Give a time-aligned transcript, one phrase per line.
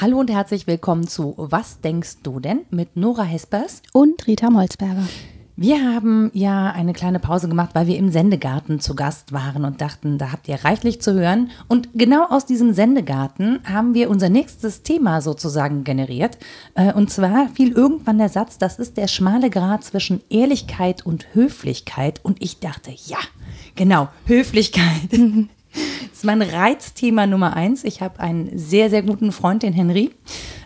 [0.00, 5.06] Hallo und herzlich willkommen zu Was denkst du denn mit Nora Hespers und Rita Molzberger.
[5.54, 9.82] Wir haben ja eine kleine Pause gemacht, weil wir im Sendegarten zu Gast waren und
[9.82, 11.50] dachten, da habt ihr reichlich zu hören.
[11.68, 16.38] Und genau aus diesem Sendegarten haben wir unser nächstes Thema sozusagen generiert.
[16.74, 21.26] Äh, und zwar fiel irgendwann der Satz, das ist der schmale Grat zwischen Ehrlichkeit und
[21.34, 22.20] Höflichkeit.
[22.22, 23.18] Und ich dachte, ja,
[23.74, 25.10] genau, Höflichkeit.
[25.74, 27.82] Das ist mein Reizthema Nummer eins.
[27.82, 30.10] Ich habe einen sehr, sehr guten Freund, den Henry.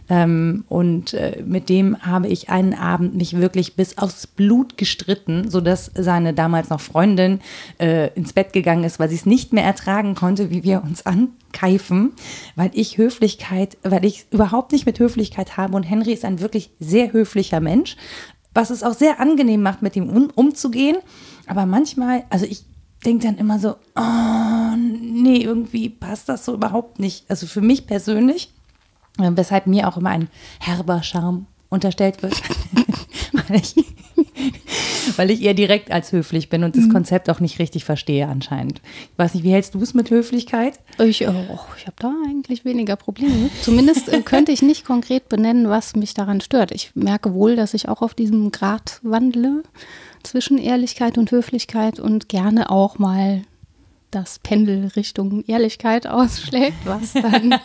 [0.08, 5.50] Ähm, und äh, mit dem habe ich einen Abend mich wirklich bis aufs Blut gestritten,
[5.50, 7.40] sodass seine damals noch Freundin
[7.78, 11.04] äh, ins Bett gegangen ist, weil sie es nicht mehr ertragen konnte, wie wir uns
[11.06, 12.12] ankeifen,
[12.54, 15.74] weil ich Höflichkeit, weil ich überhaupt nicht mit Höflichkeit habe.
[15.76, 17.96] Und Henry ist ein wirklich sehr höflicher Mensch,
[18.54, 20.96] was es auch sehr angenehm macht, mit ihm um, umzugehen.
[21.46, 22.64] Aber manchmal, also ich
[23.04, 27.24] denke dann immer so, oh, nee, irgendwie passt das so überhaupt nicht.
[27.28, 28.52] Also für mich persönlich
[29.18, 30.28] weshalb mir auch immer ein
[30.60, 32.34] herber Charme unterstellt wird,
[33.48, 33.74] weil, ich,
[35.16, 36.92] weil ich eher direkt als höflich bin und das mhm.
[36.92, 38.80] Konzept auch nicht richtig verstehe anscheinend.
[39.12, 40.78] Ich weiß nicht, wie hältst du es mit Höflichkeit?
[40.98, 43.50] Ich, oh, ich habe da eigentlich weniger Probleme.
[43.62, 46.70] Zumindest äh, könnte ich nicht konkret benennen, was mich daran stört.
[46.72, 49.62] Ich merke wohl, dass ich auch auf diesem Grad wandle
[50.22, 53.42] zwischen Ehrlichkeit und Höflichkeit und gerne auch mal
[54.10, 57.58] das Pendel Richtung Ehrlichkeit ausschlägt, was dann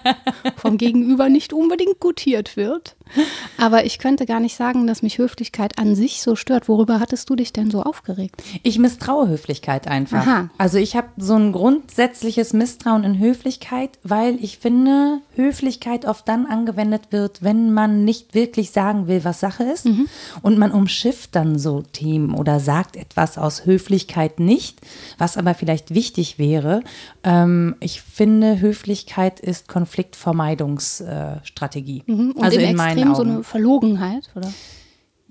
[0.55, 2.95] vom Gegenüber nicht unbedingt gutiert wird.
[3.57, 6.67] Aber ich könnte gar nicht sagen, dass mich Höflichkeit an sich so stört.
[6.67, 8.41] Worüber hattest du dich denn so aufgeregt?
[8.63, 10.25] Ich misstraue Höflichkeit einfach.
[10.25, 10.49] Aha.
[10.57, 16.45] Also ich habe so ein grundsätzliches Misstrauen in Höflichkeit, weil ich finde, Höflichkeit oft dann
[16.45, 19.85] angewendet wird, wenn man nicht wirklich sagen will, was Sache ist.
[19.85, 20.07] Mhm.
[20.41, 24.79] Und man umschifft dann so Themen oder sagt etwas aus Höflichkeit nicht,
[25.17, 26.81] was aber vielleicht wichtig wäre.
[27.23, 32.03] Ähm, ich finde, Höflichkeit ist Konfliktvermeidungsstrategie.
[32.05, 32.35] Mhm.
[32.39, 33.15] also in meinen Augen.
[33.15, 34.51] so eine Verlogenheit, oder?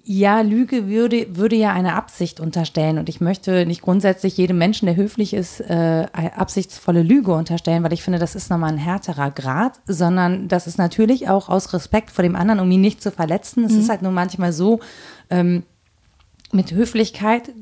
[0.03, 2.99] Ja, Lüge würde, würde ja eine Absicht unterstellen.
[2.99, 7.93] Und ich möchte nicht grundsätzlich jedem Menschen, der höflich ist, äh, absichtsvolle Lüge unterstellen, weil
[7.93, 12.11] ich finde, das ist nochmal ein härterer Grad, sondern das ist natürlich auch aus Respekt
[12.11, 13.65] vor dem anderen, um ihn nicht zu verletzen.
[13.65, 13.81] Es mhm.
[13.81, 14.81] ist halt nur manchmal so,
[15.29, 15.65] ähm,
[16.53, 17.53] mit Höflichkeit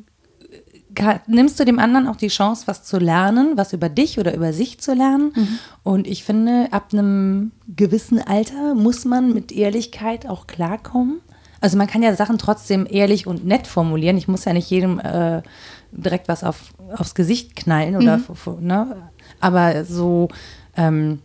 [1.27, 4.53] nimmst du dem anderen auch die Chance, was zu lernen, was über dich oder über
[4.53, 5.33] sich zu lernen.
[5.35, 5.59] Mhm.
[5.83, 11.21] Und ich finde, ab einem gewissen Alter muss man mit Ehrlichkeit auch klarkommen.
[11.61, 14.17] Also man kann ja Sachen trotzdem ehrlich und nett formulieren.
[14.17, 15.43] Ich muss ja nicht jedem äh,
[15.91, 18.67] direkt was auf, aufs Gesicht knallen oder mhm.
[18.67, 18.97] ne?
[19.41, 20.29] Aber so,
[20.77, 21.21] ähm,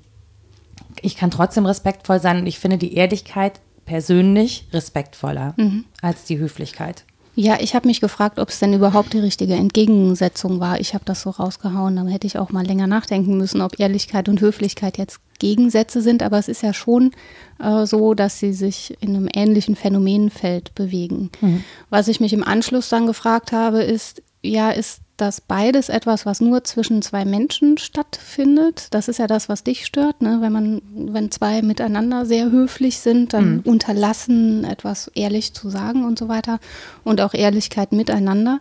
[1.01, 5.85] ich kann trotzdem respektvoll sein und ich finde die Ehrlichkeit persönlich respektvoller mhm.
[6.01, 7.05] als die Höflichkeit.
[7.35, 10.79] Ja, ich habe mich gefragt, ob es denn überhaupt die richtige Entgegensetzung war.
[10.79, 14.29] Ich habe das so rausgehauen, dann hätte ich auch mal länger nachdenken müssen, ob Ehrlichkeit
[14.29, 16.21] und Höflichkeit jetzt Gegensätze sind.
[16.21, 17.11] Aber es ist ja schon
[17.59, 21.31] äh, so, dass sie sich in einem ähnlichen Phänomenfeld bewegen.
[21.41, 21.63] Mhm.
[21.89, 26.41] Was ich mich im Anschluss dann gefragt habe, ist, ja, ist das beides etwas, was
[26.41, 28.87] nur zwischen zwei Menschen stattfindet.
[28.91, 30.39] Das ist ja das, was dich stört, ne?
[30.41, 33.61] wenn man, wenn zwei miteinander sehr höflich sind, dann mhm.
[33.61, 36.59] unterlassen, etwas ehrlich zu sagen und so weiter.
[37.03, 38.59] Und auch Ehrlichkeit miteinander.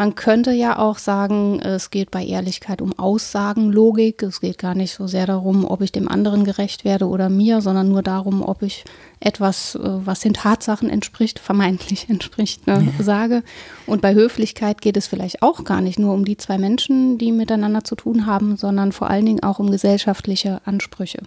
[0.00, 4.22] Man könnte ja auch sagen, es geht bei Ehrlichkeit um Aussagenlogik.
[4.22, 7.60] Es geht gar nicht so sehr darum, ob ich dem anderen gerecht werde oder mir,
[7.60, 8.84] sondern nur darum, ob ich
[9.20, 13.04] etwas, äh, was den Tatsachen entspricht, vermeintlich entspricht, ne, ja.
[13.04, 13.42] sage.
[13.86, 17.32] Und bei Höflichkeit geht es vielleicht auch gar nicht nur um die zwei Menschen, die
[17.32, 21.22] miteinander zu tun haben, sondern vor allen Dingen auch um gesellschaftliche Ansprüche.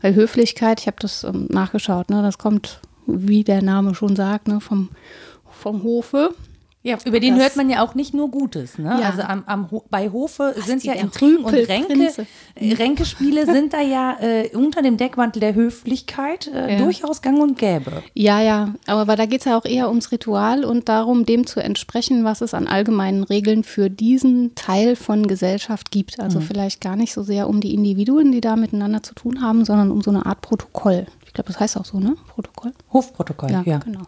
[0.00, 4.48] Weil Höflichkeit, ich habe das ähm, nachgeschaut, ne, das kommt, wie der Name schon sagt,
[4.48, 4.90] ne, vom,
[5.50, 6.34] vom Hofe.
[6.86, 8.76] Ja, über den hört man ja auch nicht nur Gutes.
[8.76, 8.98] Ne?
[9.00, 9.08] Ja.
[9.08, 12.12] Also am, am bei Hofe Was sind ja Intrigen und Ränke,
[12.56, 16.78] äh, Ränkespiele sind da ja äh, unter dem Deckmantel der Höflichkeit äh, ja.
[16.78, 18.02] durchaus gang und gäbe.
[18.12, 21.60] Ja, ja, aber da geht es ja auch eher ums Ritual und darum, dem zu
[21.60, 26.20] entsprechen, was es an allgemeinen Regeln für diesen Teil von Gesellschaft gibt.
[26.20, 26.44] Also mhm.
[26.44, 29.90] vielleicht gar nicht so sehr um die Individuen, die da miteinander zu tun haben, sondern
[29.90, 31.06] um so eine Art Protokoll.
[31.34, 32.14] Ich glaube, das heißt auch so, ne?
[32.28, 32.72] Protokoll.
[32.92, 33.62] Hofprotokoll, ja.
[33.66, 33.78] ja.
[33.78, 34.02] Genau.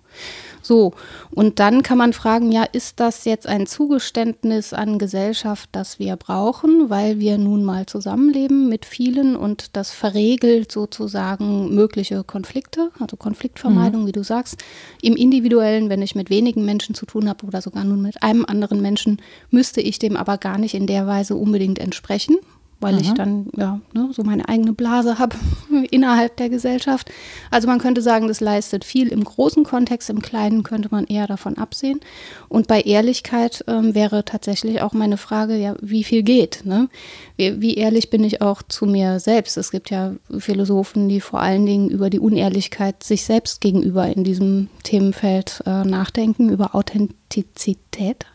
[0.62, 0.94] So,
[1.32, 6.14] und dann kann man fragen, ja, ist das jetzt ein Zugeständnis an Gesellschaft, das wir
[6.14, 13.16] brauchen, weil wir nun mal zusammenleben mit vielen und das verregelt sozusagen mögliche Konflikte, also
[13.16, 14.06] Konfliktvermeidung, mhm.
[14.06, 14.62] wie du sagst.
[15.02, 18.44] Im individuellen, wenn ich mit wenigen Menschen zu tun habe oder sogar nur mit einem
[18.46, 19.20] anderen Menschen,
[19.50, 22.36] müsste ich dem aber gar nicht in der Weise unbedingt entsprechen,
[22.80, 23.00] weil mhm.
[23.00, 25.36] ich dann ja ne, so meine eigene Blase habe
[25.90, 27.10] innerhalb der Gesellschaft.
[27.50, 31.26] Also man könnte sagen, das leistet viel im großen Kontext, im kleinen könnte man eher
[31.26, 32.00] davon absehen.
[32.48, 36.62] Und bei Ehrlichkeit ähm, wäre tatsächlich auch meine Frage, ja, wie viel geht?
[36.64, 36.88] Ne?
[37.36, 39.56] Wie, wie, ehrlich bin ich auch zu mir selbst?
[39.56, 44.24] Es gibt ja Philosophen, die vor allen Dingen über die Unehrlichkeit sich selbst gegenüber in
[44.24, 47.25] diesem Themenfeld äh, nachdenken, über Authentizität.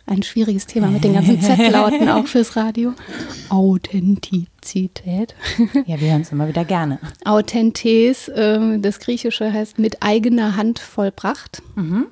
[0.05, 2.93] Ein schwieriges Thema mit den ganzen Z-Lauten auch fürs Radio.
[3.49, 5.35] Authentizität.
[5.85, 6.99] Ja, wir hören es immer wieder gerne.
[7.25, 11.61] Authentes, äh, das Griechische heißt mit eigener Hand vollbracht.
[11.75, 12.07] Mhm.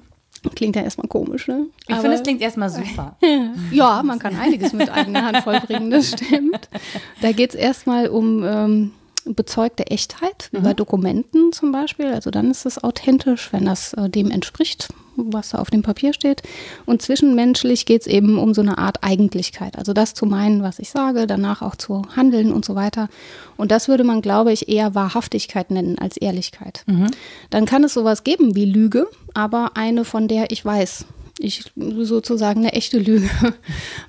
[0.56, 1.68] Klingt ja erstmal komisch, ne?
[1.88, 3.18] Ich finde, es klingt erstmal super.
[3.72, 6.70] ja, man kann einiges mit eigener Hand vollbringen, das stimmt.
[7.22, 8.92] Da geht es erstmal um ähm,
[9.26, 10.64] bezeugte Echtheit, mhm.
[10.64, 12.08] bei Dokumenten zum Beispiel.
[12.08, 14.90] Also dann ist es authentisch, wenn das äh, dem entspricht,
[15.28, 16.42] was da auf dem Papier steht.
[16.86, 19.78] Und zwischenmenschlich geht es eben um so eine Art Eigentlichkeit.
[19.78, 23.10] Also das zu meinen, was ich sage, danach auch zu handeln und so weiter.
[23.58, 26.84] Und das würde man, glaube ich, eher Wahrhaftigkeit nennen als Ehrlichkeit.
[26.88, 27.12] Mhm.
[27.50, 31.06] Dann kann es sowas geben wie Lüge, aber eine, von der ich weiß,
[31.40, 33.30] ich sozusagen eine echte Lüge.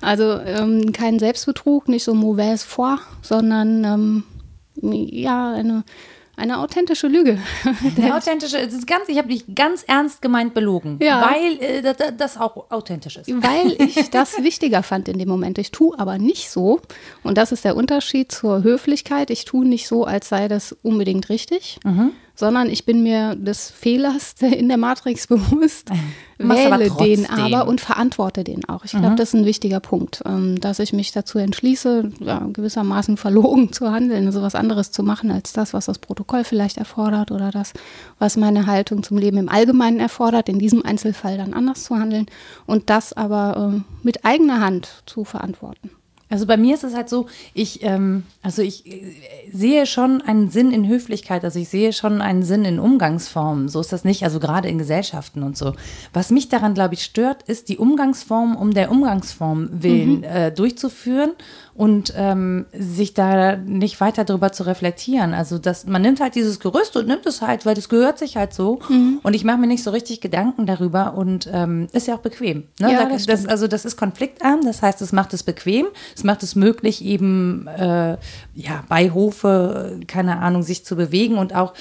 [0.01, 4.23] Also ähm, kein Selbstbetrug, nicht so mauvaise foi, sondern ähm,
[4.81, 5.83] ja, eine,
[6.35, 7.37] eine authentische Lüge.
[7.97, 11.29] Eine authentische, das ist ganz, ich habe dich ganz ernst gemeint belogen, ja.
[11.29, 13.29] weil äh, das, das, auch authentisch ist.
[13.29, 15.57] Weil ich das wichtiger fand in dem Moment.
[15.57, 16.81] Ich tue aber nicht so,
[17.23, 21.29] und das ist der Unterschied zur Höflichkeit, ich tue nicht so, als sei das unbedingt
[21.29, 25.89] richtig, mhm sondern ich bin mir des Fehlers in der Matrix bewusst,
[26.37, 28.83] wähle aber den aber und verantworte den auch.
[28.83, 29.15] Ich glaube, mhm.
[29.15, 32.11] das ist ein wichtiger Punkt, ähm, dass ich mich dazu entschließe,
[32.53, 36.77] gewissermaßen verlogen zu handeln, also was anderes zu machen als das, was das Protokoll vielleicht
[36.77, 37.73] erfordert oder das,
[38.19, 42.25] was meine Haltung zum Leben im Allgemeinen erfordert, in diesem Einzelfall dann anders zu handeln
[42.65, 45.91] und das aber äh, mit eigener Hand zu verantworten.
[46.31, 49.13] Also bei mir ist es halt so, ich, ähm, also ich äh,
[49.51, 53.69] sehe schon einen Sinn in Höflichkeit, also ich sehe schon einen Sinn in Umgangsformen.
[53.69, 55.73] So ist das nicht, also gerade in Gesellschaften und so.
[56.13, 60.23] Was mich daran, glaube ich, stört, ist die Umgangsform um der Umgangsform willen mhm.
[60.23, 61.31] äh, durchzuführen
[61.73, 65.33] und ähm, sich da nicht weiter darüber zu reflektieren.
[65.33, 68.37] Also das, man nimmt halt dieses Gerüst und nimmt es halt, weil das gehört sich
[68.37, 68.79] halt so.
[68.89, 69.19] Mhm.
[69.23, 72.65] Und ich mache mir nicht so richtig Gedanken darüber und ähm, ist ja auch bequem.
[72.79, 72.93] Ne?
[72.93, 76.43] Ja, das das, also das ist konfliktarm, das heißt, es macht es bequem, es macht
[76.43, 78.17] es möglich, eben äh,
[78.55, 81.73] ja, bei Hofe, keine Ahnung, sich zu bewegen und auch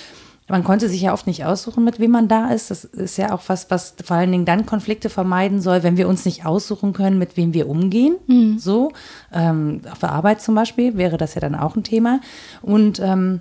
[0.51, 2.71] man konnte sich ja oft nicht aussuchen, mit wem man da ist.
[2.71, 6.09] Das ist ja auch was, was vor allen Dingen dann Konflikte vermeiden soll, wenn wir
[6.09, 8.17] uns nicht aussuchen können, mit wem wir umgehen.
[8.27, 8.59] Mhm.
[8.59, 8.93] So,
[9.33, 12.21] ähm, auf der Arbeit zum Beispiel wäre das ja dann auch ein Thema.
[12.63, 13.41] Und ähm,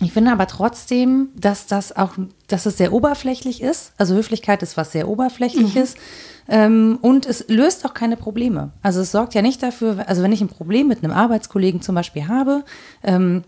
[0.00, 2.12] ich finde aber trotzdem, dass das auch,
[2.48, 3.92] dass es sehr oberflächlich ist.
[3.96, 5.94] Also Höflichkeit ist was sehr oberflächliches.
[5.94, 6.00] Mhm.
[6.48, 8.70] Ähm, und es löst auch keine Probleme.
[8.82, 11.94] Also es sorgt ja nicht dafür, also wenn ich ein Problem mit einem Arbeitskollegen zum
[11.94, 12.64] Beispiel habe,
[13.02, 13.42] ähm,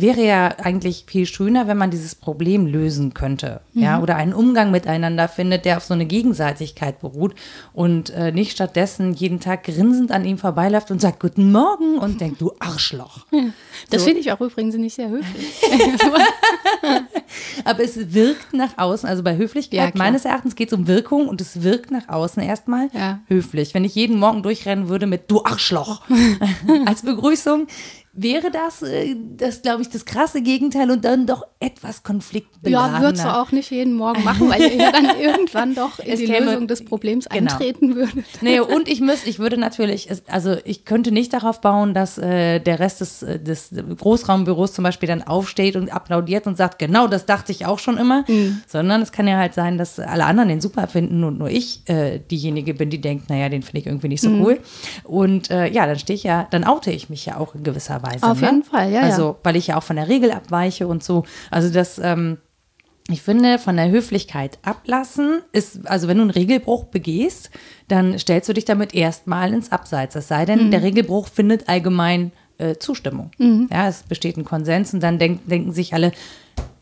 [0.00, 3.62] wäre ja eigentlich viel schöner, wenn man dieses Problem lösen könnte.
[3.72, 3.82] Mhm.
[3.82, 7.34] Ja, oder einen Umgang miteinander findet, der auf so eine Gegenseitigkeit beruht
[7.72, 12.20] und äh, nicht stattdessen jeden Tag grinsend an ihm vorbeiläuft und sagt Guten Morgen und
[12.20, 13.26] denkt, du Arschloch.
[13.90, 14.06] Das so.
[14.06, 15.62] finde ich auch übrigens nicht sehr höflich.
[17.64, 21.26] Aber es wirkt nach außen, also bei Höflichkeit, ja, meines Erachtens geht es um Wirkung
[21.26, 23.20] und es wirkt nach außen erstmal ja.
[23.28, 23.72] höflich.
[23.72, 26.02] Wenn ich jeden Morgen durchrennen würde mit Du Arschloch
[26.86, 27.66] als Begrüßung,
[28.16, 32.98] wäre das, äh, das glaube ich, das krasse Gegenteil und dann doch etwas konfliktbeladener.
[32.98, 36.20] Ja, würdest du auch nicht jeden Morgen machen, weil ihr dann irgendwann doch in es
[36.20, 37.52] die käme, Lösung des Problems genau.
[37.52, 38.24] eintreten würdet.
[38.40, 42.58] Nee, und ich müsste, ich würde natürlich, also ich könnte nicht darauf bauen, dass äh,
[42.60, 47.08] der Rest des, äh, des Großraumbüros zum Beispiel dann aufsteht und applaudiert und sagt, genau,
[47.08, 48.62] das dachte ich auch schon immer, mhm.
[48.66, 51.82] sondern es kann ja halt sein, dass alle anderen den super finden und nur ich
[51.88, 54.42] äh, diejenige bin, die denkt, naja, den finde ich irgendwie nicht so mhm.
[54.42, 54.60] cool.
[55.04, 58.02] Und äh, ja, dann stehe ich ja, dann oute ich mich ja auch in gewisser
[58.02, 58.05] Weise.
[58.06, 58.22] Weise.
[58.22, 58.46] Auf ne?
[58.46, 59.00] jeden Fall, ja.
[59.02, 59.36] Also, ja.
[59.42, 61.24] weil ich ja auch von der Regel abweiche und so.
[61.50, 62.38] Also, das, ähm,
[63.08, 67.50] ich finde, von der Höflichkeit ablassen ist, also wenn du einen Regelbruch begehst,
[67.88, 70.16] dann stellst du dich damit erstmal ins Abseits.
[70.16, 70.70] Es sei denn, mhm.
[70.72, 73.30] der Regelbruch findet allgemein äh, Zustimmung.
[73.38, 73.68] Mhm.
[73.70, 76.10] Ja, es besteht ein Konsens und dann denk, denken sich alle,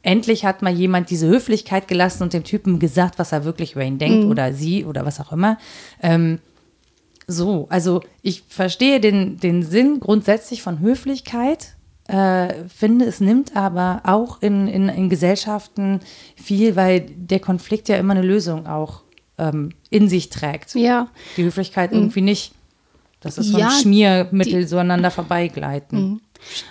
[0.03, 3.85] endlich hat mal jemand diese Höflichkeit gelassen und dem Typen gesagt, was er wirklich über
[3.85, 4.31] ihn denkt mhm.
[4.31, 5.59] oder sie oder was auch immer.
[6.03, 6.39] Ähm,
[7.27, 11.75] so, also ich verstehe den, den Sinn grundsätzlich von Höflichkeit,
[12.07, 16.01] äh, finde, es nimmt aber auch in, in, in Gesellschaften
[16.37, 19.03] viel, weil der Konflikt ja immer eine Lösung auch
[19.39, 20.75] ähm, in sich trägt.
[20.75, 21.09] Ja.
[21.37, 21.99] Die Höflichkeit mhm.
[21.99, 22.53] irgendwie nicht.
[23.21, 26.21] Das ist so ein ja, Schmiermittel, die, so aneinander vorbeigleiten.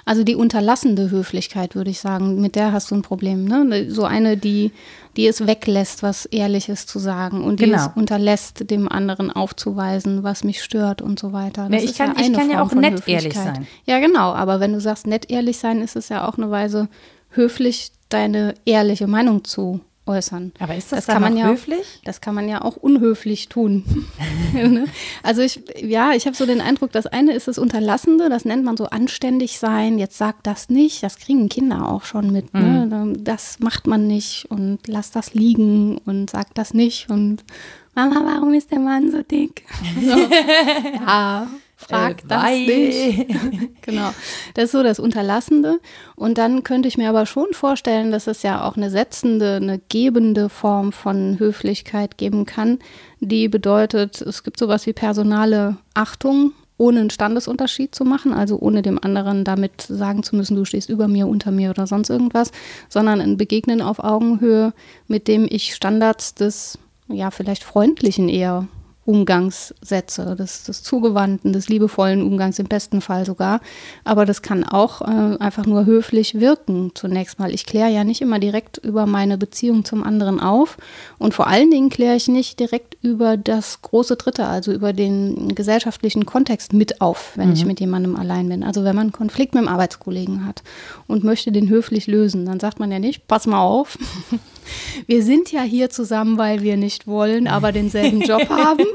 [0.05, 3.45] Also die unterlassende Höflichkeit, würde ich sagen, mit der hast du ein Problem.
[3.45, 3.89] Ne?
[3.89, 4.71] So eine, die,
[5.17, 7.77] die es weglässt, was Ehrliches zu sagen und die Genau.
[7.77, 11.67] es unterlässt, dem anderen aufzuweisen, was mich stört und so weiter.
[11.71, 13.67] Ja, ich kann- ich kann ja auch nett ehrlich sein.
[13.85, 14.33] Ja, genau.
[14.33, 16.87] Aber wenn du sagst, nett ehrlich sein, ist es ja auch eine Weise,
[17.29, 20.51] höflich deine ehrliche Meinung zu äußern.
[20.59, 22.01] Aber ist das, Das dann kann man ja- höflich?
[22.03, 23.83] Das kann man ja auch unhöflich tun.
[24.53, 24.85] Ne?
[25.23, 28.63] also ich, ja, ich habe so den Eindruck, das eine ist das Unterlassende, das nennt
[28.63, 29.97] man so anständig sein.
[29.97, 32.53] Jetzt sag das nicht, das kriegen Kinder auch schon mit.
[32.53, 33.13] Ne?
[33.19, 37.43] Das macht man nicht und lass das liegen und sag das nicht und
[37.95, 39.65] Mama, warum ist der Mann so dick?
[40.01, 40.17] So.
[41.05, 41.47] ja,
[41.83, 43.27] frag Äh, das nicht.
[43.81, 44.09] genau.
[44.53, 45.79] Das ist so das Unterlassende.
[46.15, 49.79] Und dann könnte ich mir aber schon vorstellen, dass es ja auch eine setzende, eine
[49.89, 52.79] gebende Form von Höflichkeit geben kann,
[53.19, 58.81] die bedeutet, es gibt sowas wie personale Achtung, ohne einen Standesunterschied zu machen, also ohne
[58.81, 62.51] dem anderen damit sagen zu müssen, du stehst über mir, unter mir oder sonst irgendwas,
[62.89, 64.73] sondern ein Begegnen auf Augenhöhe,
[65.07, 68.67] mit dem ich Standards des, ja, vielleicht freundlichen eher
[69.05, 73.59] Umgangs setze, des, des zugewandten, des liebevollen Umgangs im besten Fall sogar.
[74.05, 77.53] Aber das kann auch äh, einfach nur höflich wirken zunächst mal.
[77.53, 80.77] Ich kläre ja nicht immer direkt über meine Beziehung zum anderen auf
[81.19, 85.53] und vor allen Dingen kläre ich nicht direkt über das große Dritte, also über den
[85.53, 88.63] gesellschaftlichen Kontext mit auf, wenn ich mit jemandem allein bin.
[88.63, 90.63] Also wenn man einen Konflikt mit einem Arbeitskollegen hat
[91.07, 93.97] und möchte den höflich lösen, dann sagt man ja nicht, pass mal auf,
[95.07, 98.85] wir sind ja hier zusammen, weil wir nicht wollen, aber denselben Job haben.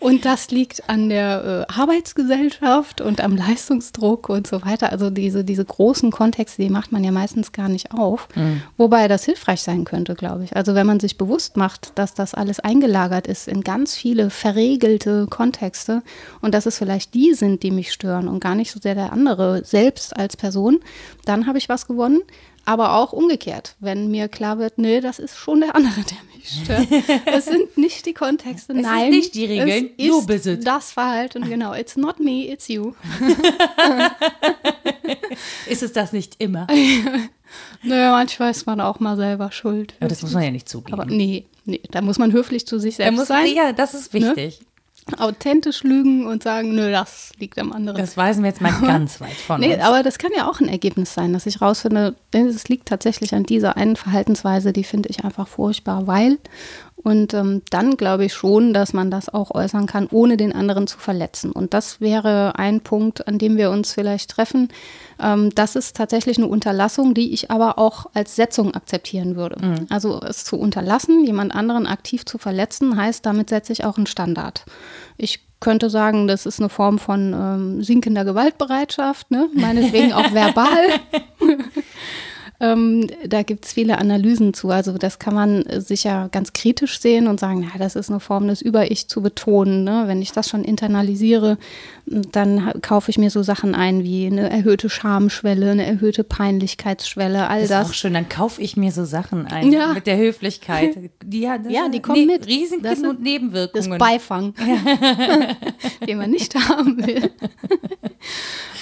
[0.00, 4.92] Und das liegt an der äh, Arbeitsgesellschaft und am Leistungsdruck und so weiter.
[4.92, 8.28] Also diese, diese großen Kontexte, die macht man ja meistens gar nicht auf.
[8.76, 10.56] Wobei das hilfreich sein könnte, glaube ich.
[10.56, 15.26] Also wenn man sich bewusst macht, dass das alles eingelagert ist in ganz viele verregelte
[15.28, 16.02] Kontexte
[16.40, 19.12] und dass es vielleicht die sind, die mich stören und gar nicht so sehr der
[19.12, 20.80] andere selbst als Person,
[21.24, 22.20] dann habe ich was gewonnen.
[22.66, 26.62] Aber auch umgekehrt, wenn mir klar wird, nee, das ist schon der andere, der mich
[26.62, 26.86] stört.
[27.26, 29.10] Es sind nicht die Kontexte, Es nein.
[29.10, 30.64] nicht die Regeln, es du ist bist es.
[30.64, 31.74] das Verhalten, genau.
[31.74, 32.92] It's not me, it's you.
[35.68, 36.66] Ist es das nicht immer?
[37.82, 39.94] Naja, manchmal ist man auch mal selber schuld.
[40.00, 40.94] Aber das muss man ja nicht zugeben.
[40.98, 44.12] Aber nee, nee, da muss man höflich zu sich selbst muss, sein, ja, das ist
[44.12, 44.60] wichtig.
[45.18, 47.98] Authentisch lügen und sagen, nö, das liegt am anderen.
[47.98, 49.82] Das weisen wir jetzt mal ganz weit von Nee, uns.
[49.82, 53.34] aber das kann ja auch ein Ergebnis sein, dass ich rausfinde, denn es liegt tatsächlich
[53.34, 56.38] an dieser einen Verhaltensweise, die finde ich einfach furchtbar, weil.
[57.04, 60.86] Und ähm, dann glaube ich schon, dass man das auch äußern kann, ohne den anderen
[60.86, 61.52] zu verletzen.
[61.52, 64.68] Und das wäre ein Punkt, an dem wir uns vielleicht treffen.
[65.20, 69.86] Ähm, das ist tatsächlich eine Unterlassung, die ich aber auch als Setzung akzeptieren würde.
[69.90, 74.06] Also es zu unterlassen, jemand anderen aktiv zu verletzen, heißt, damit setze ich auch einen
[74.06, 74.64] Standard.
[75.18, 79.48] Ich könnte sagen, das ist eine Form von ähm, sinkender Gewaltbereitschaft, ne?
[79.54, 81.00] meinetwegen auch verbal.
[82.60, 84.70] ähm, da gibt es viele Analysen zu.
[84.70, 88.20] Also das kann man äh, sicher ganz kritisch sehen und sagen, na, das ist eine
[88.20, 89.84] Form, das Über-Ich zu betonen.
[89.84, 90.04] Ne?
[90.06, 91.58] Wenn ich das schon internalisiere,
[92.06, 97.60] dann kaufe ich mir so Sachen ein wie eine erhöhte Schamschwelle, eine erhöhte Peinlichkeitsschwelle, all
[97.62, 97.84] das das.
[97.86, 99.92] ist auch schön, dann kaufe ich mir so Sachen ein Ja.
[99.92, 100.96] mit der Höflichkeit.
[101.24, 102.46] Die, ja, das Ja, die kommen ne- mit.
[102.46, 103.98] Risiken Das und Das Nebenwirkungen.
[103.98, 104.54] Beifang,
[106.06, 107.30] den man nicht haben will.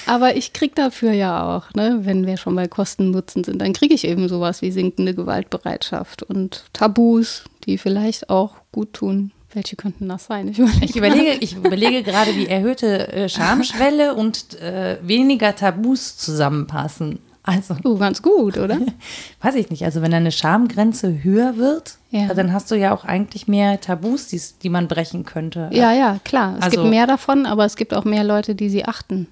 [0.07, 3.95] Aber ich kriege dafür ja auch, ne, wenn wir schon bei Kosten-Nutzen sind, dann kriege
[3.95, 9.33] ich eben sowas wie sinkende Gewaltbereitschaft und Tabus, die vielleicht auch gut tun.
[9.55, 10.49] Welche könnten das sein?
[10.49, 10.85] Ich überlege.
[10.87, 17.19] Ich überlege, ich überlege gerade, wie erhöhte äh, Schamschwelle und äh, weniger Tabus zusammenpassen.
[17.45, 18.79] Also, Oh, ganz gut, oder?
[19.43, 19.85] weiß ich nicht.
[19.85, 22.33] Also, wenn deine Schamgrenze höher wird, Ja.
[22.33, 25.69] dann hast du ja auch eigentlich mehr Tabus, die man brechen könnte.
[25.73, 26.55] Ja, ja, klar.
[26.59, 29.27] Es Also- gibt mehr davon, aber es gibt auch mehr Leute, die sie achten.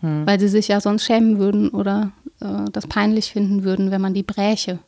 [0.00, 0.26] Hm.
[0.26, 4.14] Weil sie sich ja sonst schämen würden oder äh, das peinlich finden würden, wenn man
[4.14, 4.78] die bräche.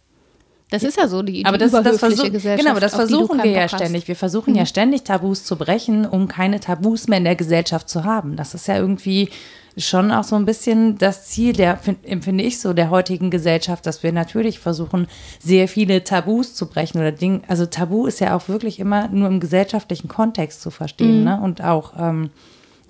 [0.71, 2.59] Das ist ja so, die, die aber das, das Gesellschaft.
[2.59, 3.75] genau, aber das versuchen wir ja hast.
[3.75, 4.09] ständig.
[4.09, 8.05] Wir versuchen ja ständig Tabus zu brechen, um keine Tabus mehr in der Gesellschaft zu
[8.05, 8.37] haben.
[8.37, 9.29] Das ist ja irgendwie
[9.77, 13.85] schon auch so ein bisschen das Ziel der, find- empfinde ich so, der heutigen Gesellschaft,
[13.85, 15.09] dass wir natürlich versuchen,
[15.43, 17.43] sehr viele Tabus zu brechen oder Dinge.
[17.49, 21.25] Also Tabu ist ja auch wirklich immer nur im gesellschaftlichen Kontext zu verstehen, Mhm.
[21.25, 21.41] ne?
[21.43, 22.31] Und auch ähm,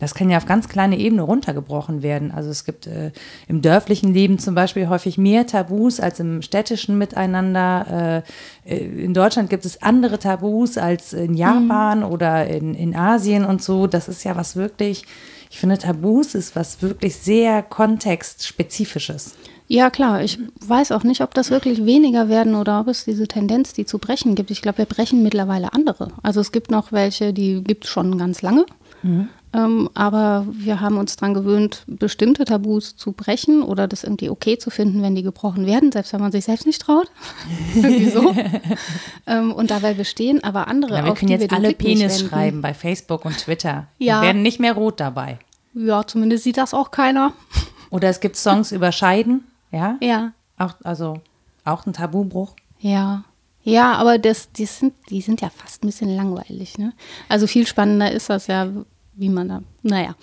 [0.02, 2.32] das kann ja auf ganz kleine Ebene runtergebrochen werden.
[2.32, 3.12] Also es gibt äh,
[3.47, 8.25] im dörflichen Leben zum Beispiel häufig mehr Tabus als im städtischen Miteinander.
[8.66, 13.44] Äh, äh, in Deutschland gibt es andere Tabus als in Japan oder in, in Asien
[13.44, 13.87] und so.
[13.87, 15.04] Das ist ja was wirklich,
[15.52, 19.37] ich finde Tabus ist was wirklich sehr kontextspezifisches.
[19.68, 20.25] Ja, klar.
[20.25, 23.87] Ich weiß auch nicht, ob das wirklich weniger werden oder ob es diese Tendenz, die
[23.87, 24.50] zu brechen gibt.
[24.50, 26.09] Ich glaube, wir brechen mittlerweile andere.
[26.25, 28.66] Also es gibt noch welche, die gibt es schon ganz lange.
[29.54, 34.56] Ähm, aber wir haben uns daran gewöhnt, bestimmte Tabus zu brechen oder das irgendwie okay
[34.56, 37.11] zu finden, wenn die gebrochen werden, selbst wenn man sich selbst nicht traut.
[37.75, 38.35] irgendwie so.
[39.26, 40.97] ähm, und dabei bestehen aber andere.
[40.97, 43.87] Ja, wir können jetzt wir alle Penis schreiben bei Facebook und Twitter.
[43.99, 44.21] Ja.
[44.21, 45.38] Wir werden nicht mehr rot dabei.
[45.75, 47.32] Ja, zumindest sieht das auch keiner.
[47.90, 49.97] Oder es gibt Songs über Scheiden, ja?
[50.00, 50.32] Ja.
[50.59, 51.21] Auch, also
[51.64, 52.54] auch ein Tabubruch.
[52.78, 53.25] Ja.
[53.64, 56.78] Ja, aber das, die, sind, die sind ja fast ein bisschen langweilig.
[56.78, 56.92] Ne?
[57.28, 58.68] Also viel spannender ist das ja,
[59.14, 60.14] wie man da, naja.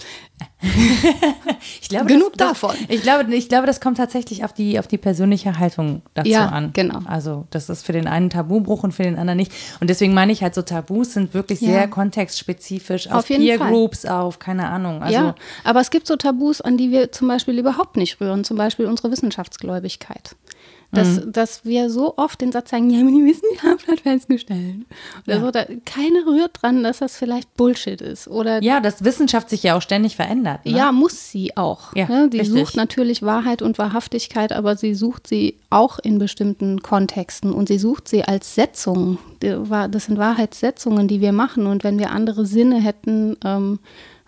[1.81, 2.75] ich glaube, Genug das, davon.
[2.87, 6.29] Das, ich, glaube, ich glaube, das kommt tatsächlich auf die, auf die persönliche Haltung dazu
[6.29, 6.71] ja, an.
[6.73, 6.99] genau.
[7.05, 9.51] Also das ist für den einen Tabubruch und für den anderen nicht.
[9.79, 11.69] Und deswegen meine ich halt, so Tabus sind wirklich ja.
[11.69, 15.03] sehr kontextspezifisch auf, auf Peer Groups, auf keine Ahnung.
[15.03, 18.43] Also, ja, aber es gibt so Tabus, an die wir zum Beispiel überhaupt nicht rühren.
[18.43, 20.35] Zum Beispiel unsere Wissenschaftsgläubigkeit.
[20.91, 21.31] Dass, mhm.
[21.31, 24.85] dass wir so oft den Satz sagen, ja, die Wissenschaft hat festgestellt.
[25.27, 25.41] Oder ja.
[25.41, 28.27] so, da, keiner rührt dran, dass das vielleicht Bullshit ist.
[28.27, 30.65] Oder ja, dass Wissenschaft sich ja auch ständig verändert.
[30.65, 30.71] Ne?
[30.71, 31.95] Ja, muss sie auch.
[31.95, 32.29] Ja, ne?
[32.33, 32.49] Richtig.
[32.49, 37.77] sucht natürlich Wahrheit und Wahrhaftigkeit, aber sie sucht sie auch in bestimmten Kontexten und sie
[37.77, 39.19] sucht sie als Setzung.
[39.39, 41.67] Das sind Wahrheitssetzungen, die wir machen.
[41.67, 43.79] Und wenn wir andere Sinne hätten, ähm,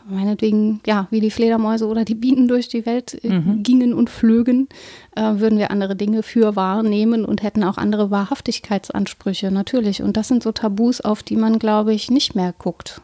[0.10, 3.64] meinetwegen, ja, wie die Fledermäuse oder die Bienen durch die Welt äh, mhm.
[3.64, 4.68] gingen und flögen,
[5.16, 10.02] äh, würden wir andere Dinge für wahrnehmen und hätten auch andere Wahrhaftigkeitsansprüche, natürlich.
[10.02, 13.02] Und das sind so Tabus, auf die man, glaube ich, nicht mehr guckt.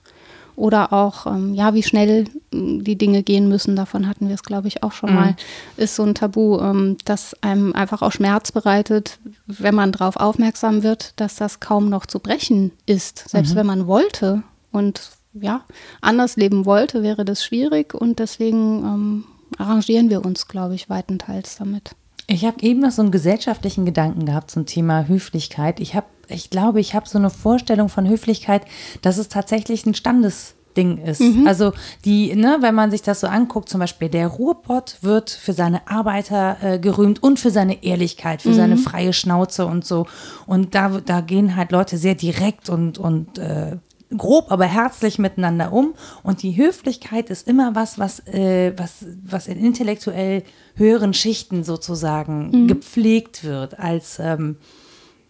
[0.58, 4.42] Oder auch, ähm, ja, wie schnell äh, die Dinge gehen müssen, davon hatten wir es,
[4.42, 5.16] glaube ich, auch schon mhm.
[5.16, 5.36] mal,
[5.78, 10.82] ist so ein Tabu, ähm, das einem einfach auch Schmerz bereitet, wenn man darauf aufmerksam
[10.82, 13.58] wird, dass das kaum noch zu brechen ist, selbst mhm.
[13.58, 14.42] wenn man wollte.
[14.72, 15.12] Und
[15.42, 15.64] ja,
[16.02, 19.24] anders leben wollte, wäre das schwierig und deswegen ähm,
[19.58, 21.96] arrangieren wir uns, glaube ich, weitenteils damit.
[22.28, 25.80] Ich habe eben noch so einen gesellschaftlichen Gedanken gehabt zum Thema Höflichkeit.
[25.80, 28.64] Ich habe, ich glaube, ich habe so eine Vorstellung von Höflichkeit,
[29.02, 31.22] dass es tatsächlich ein Standesding ist.
[31.22, 31.48] Mhm.
[31.48, 31.72] Also
[32.04, 35.88] die, ne, wenn man sich das so anguckt, zum Beispiel der Ruhrpott wird für seine
[35.88, 38.56] Arbeiter äh, gerühmt und für seine Ehrlichkeit, für mhm.
[38.56, 40.06] seine freie Schnauze und so.
[40.46, 43.78] Und da, da gehen halt Leute sehr direkt und, und äh,
[44.16, 45.94] grob, aber herzlich miteinander um.
[46.24, 50.44] Und die Höflichkeit ist immer was, was, äh, was, was in intellektuell
[50.76, 52.68] höheren Schichten sozusagen mhm.
[52.68, 53.80] gepflegt wird.
[53.80, 54.58] Als ähm,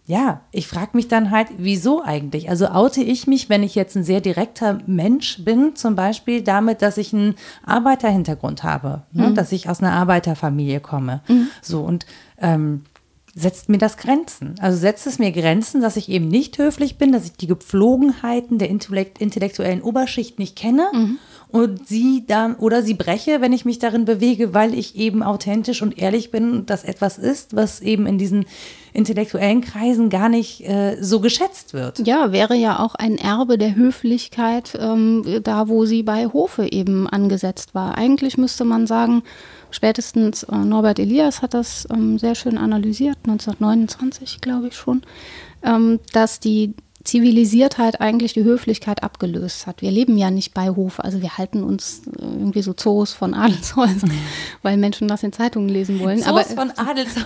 [0.08, 2.48] ja, ich frage mich dann halt, wieso eigentlich?
[2.48, 6.80] Also oute ich mich, wenn ich jetzt ein sehr direkter Mensch bin, zum Beispiel damit,
[6.80, 7.34] dass ich einen
[7.66, 9.28] Arbeiterhintergrund habe, ne?
[9.28, 9.34] mhm.
[9.34, 11.20] dass ich aus einer Arbeiterfamilie komme.
[11.28, 11.48] Mhm.
[11.60, 12.06] So und
[12.40, 12.84] ähm,
[13.38, 14.56] setzt mir das Grenzen.
[14.60, 18.58] Also setzt es mir Grenzen, dass ich eben nicht höflich bin, dass ich die Gepflogenheiten
[18.58, 21.18] der intellektuellen Oberschicht nicht kenne mhm.
[21.48, 25.82] und sie dann oder sie breche, wenn ich mich darin bewege, weil ich eben authentisch
[25.82, 28.44] und ehrlich bin und das etwas ist, was eben in diesen
[28.92, 32.04] intellektuellen Kreisen gar nicht äh, so geschätzt wird.
[32.06, 37.08] Ja, wäre ja auch ein Erbe der Höflichkeit, ähm, da wo sie bei Hofe eben
[37.08, 37.96] angesetzt war.
[37.96, 39.22] Eigentlich müsste man sagen,
[39.70, 45.02] spätestens äh, Norbert Elias hat das ähm, sehr schön analysiert, 1929 glaube ich schon,
[45.62, 46.74] ähm, dass die
[47.08, 49.80] Zivilisiertheit eigentlich die Höflichkeit abgelöst hat.
[49.80, 53.32] Wir leben ja nicht bei Hof, also wir halten uns äh, irgendwie so Zoos von
[53.48, 54.12] Adelshäusern,
[54.62, 56.18] weil Menschen das in Zeitungen lesen wollen.
[56.18, 57.24] Zoos aber, von Adelshäusern.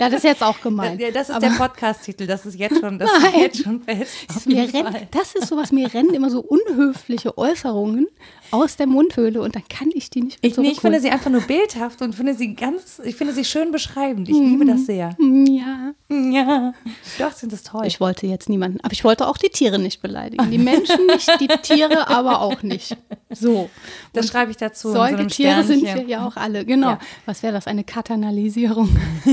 [0.00, 1.00] Ja, das ist jetzt auch gemeint.
[1.14, 4.12] Das ist aber, der Podcast-Titel, das ist jetzt schon, das nein, ist jetzt schon fest.
[4.28, 8.06] Das, rennt, das ist so was, mir rennen immer so unhöfliche Äußerungen
[8.50, 11.10] aus der Mundhöhle und dann kann ich die nicht mehr ich, nee, ich finde sie
[11.10, 14.28] einfach nur bildhaft und finde sie ganz, ich finde sie schön beschreibend.
[14.28, 15.16] Ich liebe das sehr.
[15.18, 15.94] Ja.
[16.10, 16.74] Ja.
[17.18, 17.86] Doch, sind das toll.
[17.86, 20.50] Ich wollte jetzt niemanden, aber ich wollte auch die Tiere nicht beleidigen.
[20.50, 22.96] Die Menschen nicht, die Tiere aber auch nicht.
[23.30, 23.70] So.
[24.12, 24.92] Das schreibe ich dazu.
[24.92, 26.64] Säugetiere so sind wir ja auch alle.
[26.64, 26.90] Genau.
[26.90, 26.98] Ja.
[27.26, 27.66] Was wäre das?
[27.66, 28.96] Eine Katanalisierung.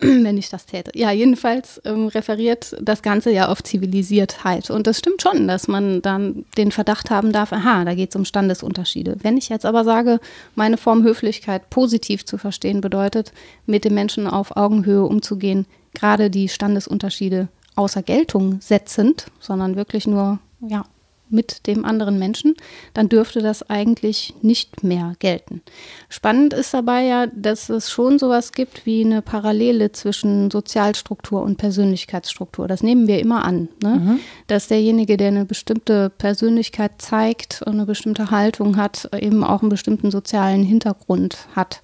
[0.00, 0.90] wenn ich das täte.
[0.94, 4.70] Ja, jedenfalls ähm, referiert das Ganze ja auf Zivilisiertheit.
[4.70, 8.16] Und das stimmt schon, dass man dann den Verdacht haben darf, aha, da geht es
[8.16, 9.16] um Standesunterschiede.
[9.22, 10.20] Wenn ich jetzt aber sage,
[10.54, 13.32] meine Form Höflichkeit positiv zu verstehen bedeutet,
[13.66, 15.66] mit den Menschen auf Augenhöhe umzugehen,
[15.96, 20.84] gerade die Standesunterschiede außer Geltung setzend, sondern wirklich nur ja,
[21.28, 22.54] mit dem anderen Menschen,
[22.94, 25.62] dann dürfte das eigentlich nicht mehr gelten.
[26.08, 31.56] Spannend ist dabei ja, dass es schon sowas gibt wie eine Parallele zwischen Sozialstruktur und
[31.56, 32.68] Persönlichkeitsstruktur.
[32.68, 33.96] Das nehmen wir immer an, ne?
[33.96, 34.20] mhm.
[34.46, 39.70] dass derjenige, der eine bestimmte Persönlichkeit zeigt und eine bestimmte Haltung hat, eben auch einen
[39.70, 41.80] bestimmten sozialen Hintergrund hat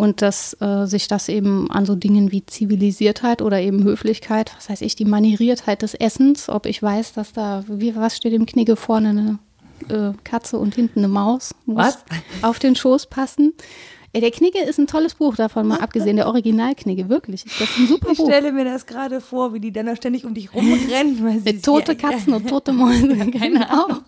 [0.00, 4.70] und dass äh, sich das eben an so Dingen wie Zivilisiertheit oder eben Höflichkeit, was
[4.70, 8.46] heißt ich, die Manieriertheit des Essens, ob ich weiß, dass da, wie, was steht im
[8.46, 9.38] Knigge vorne eine
[9.90, 12.04] äh, Katze und hinten eine Maus, muss was?
[12.40, 13.52] auf den Schoß passen.
[14.12, 17.44] Ja, der Knigge ist ein tolles Buch, davon mal abgesehen, der Originalknigge, wirklich.
[17.44, 18.28] Das ist ein super ich Buch.
[18.28, 21.24] Ich stelle mir das gerade vor, wie die dann da ständig um dich rumrennen.
[21.24, 24.02] Weil sie tote Katzen und tote Mäuse, keine Ahnung.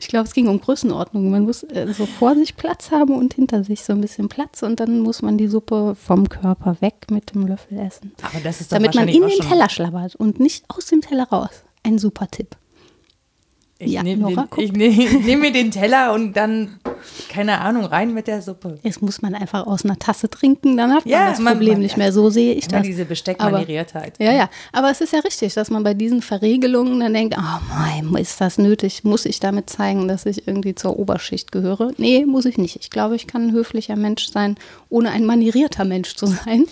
[0.00, 1.30] Ich glaube, es ging um Größenordnung.
[1.30, 4.62] Man muss äh, so vor sich Platz haben und hinter sich so ein bisschen Platz
[4.62, 8.12] und dann muss man die Suppe vom Körper weg mit dem Löffel essen.
[8.22, 11.00] Aber das ist doch Damit man in auch den Teller schlabbert und nicht aus dem
[11.00, 11.62] Teller raus.
[11.82, 12.56] Ein super Tipp.
[13.80, 16.80] Ich Ja, nehme nehm, nehm mir den Teller und dann,
[17.28, 18.78] keine Ahnung, rein mit der Suppe.
[18.82, 21.74] Jetzt muss man einfach aus einer Tasse trinken, dann hat man Ja, das man- Problem
[21.74, 22.12] man- nicht mehr.
[22.12, 22.82] So sehe ich das.
[22.82, 24.14] diese Besteckmanieriertheit.
[24.18, 24.50] Ja, ja.
[24.72, 28.40] Aber es ist ja richtig, dass man bei diesen Verregelungen dann denkt, oh mein, ist
[28.40, 29.04] das nötig?
[29.04, 31.92] Muss ich damit zeigen, dass ich irgendwie zur Oberschicht gehöre?
[31.98, 32.76] Nee, muss ich nicht.
[32.80, 34.56] Ich glaube, ich kann ein höflicher Mensch sein,
[34.88, 36.64] ohne ein manierierter Mensch zu sein.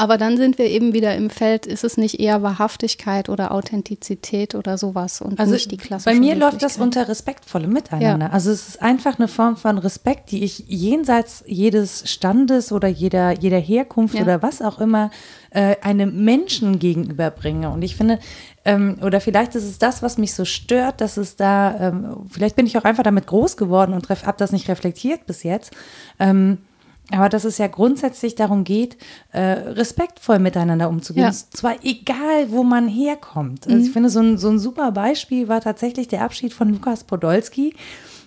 [0.00, 4.54] Aber dann sind wir eben wieder im Feld, ist es nicht eher Wahrhaftigkeit oder Authentizität
[4.54, 8.28] oder sowas und Also nicht die klassische bei mir läuft das unter respektvollem Miteinander.
[8.28, 8.32] Ja.
[8.32, 13.32] Also es ist einfach eine Form von Respekt, die ich jenseits jedes Standes oder jeder,
[13.32, 14.22] jeder Herkunft Ja.
[14.22, 15.10] oder was auch immer
[15.50, 17.68] äh, einem Menschen gegenüberbringe.
[17.68, 18.20] Und ich finde,
[18.64, 22.56] ähm, oder vielleicht ist es das, was mich so stört, dass es da, ähm, vielleicht
[22.56, 25.72] bin ich auch einfach damit groß geworden und habe das nicht reflektiert bis jetzt.
[26.18, 26.56] Ähm,
[27.12, 28.96] aber dass es ja grundsätzlich darum geht,
[29.32, 31.24] äh, respektvoll miteinander umzugehen.
[31.24, 31.30] Ja.
[31.30, 33.66] Und zwar egal, wo man herkommt.
[33.66, 37.04] Also ich finde, so ein, so ein super Beispiel war tatsächlich der Abschied von Lukas
[37.04, 37.74] Podolski,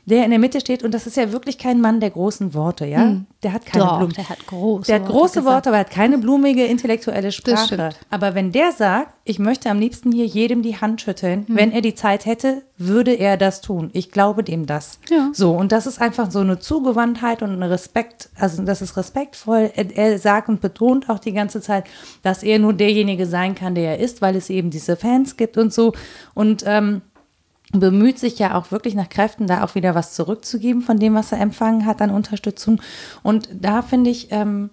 [0.05, 0.83] der in der Mitte steht.
[0.83, 3.21] Und das ist ja wirklich kein Mann der großen Worte, ja?
[3.41, 4.13] Der hat keine Doch, Blumen.
[4.13, 5.53] der hat große Der hat Worte große gesagt.
[5.55, 7.89] Worte, aber er hat keine blumige intellektuelle Sprache.
[8.09, 11.81] Aber wenn der sagt, ich möchte am liebsten hier jedem die Hand schütteln, wenn er
[11.81, 13.89] die Zeit hätte, würde er das tun.
[13.93, 14.99] Ich glaube dem das.
[15.09, 15.29] Ja.
[15.31, 19.71] So, und das ist einfach so eine Zugewandtheit und eine Respekt, also das ist respektvoll.
[19.75, 21.85] Er, er sagt und betont auch die ganze Zeit,
[22.23, 25.57] dass er nur derjenige sein kann, der er ist, weil es eben diese Fans gibt
[25.57, 25.93] und so.
[26.33, 27.01] Und ähm,
[27.73, 31.31] bemüht sich ja auch wirklich nach Kräften, da auch wieder was zurückzugeben von dem, was
[31.31, 32.81] er empfangen hat an Unterstützung.
[33.23, 34.69] Und da finde ich, ähm,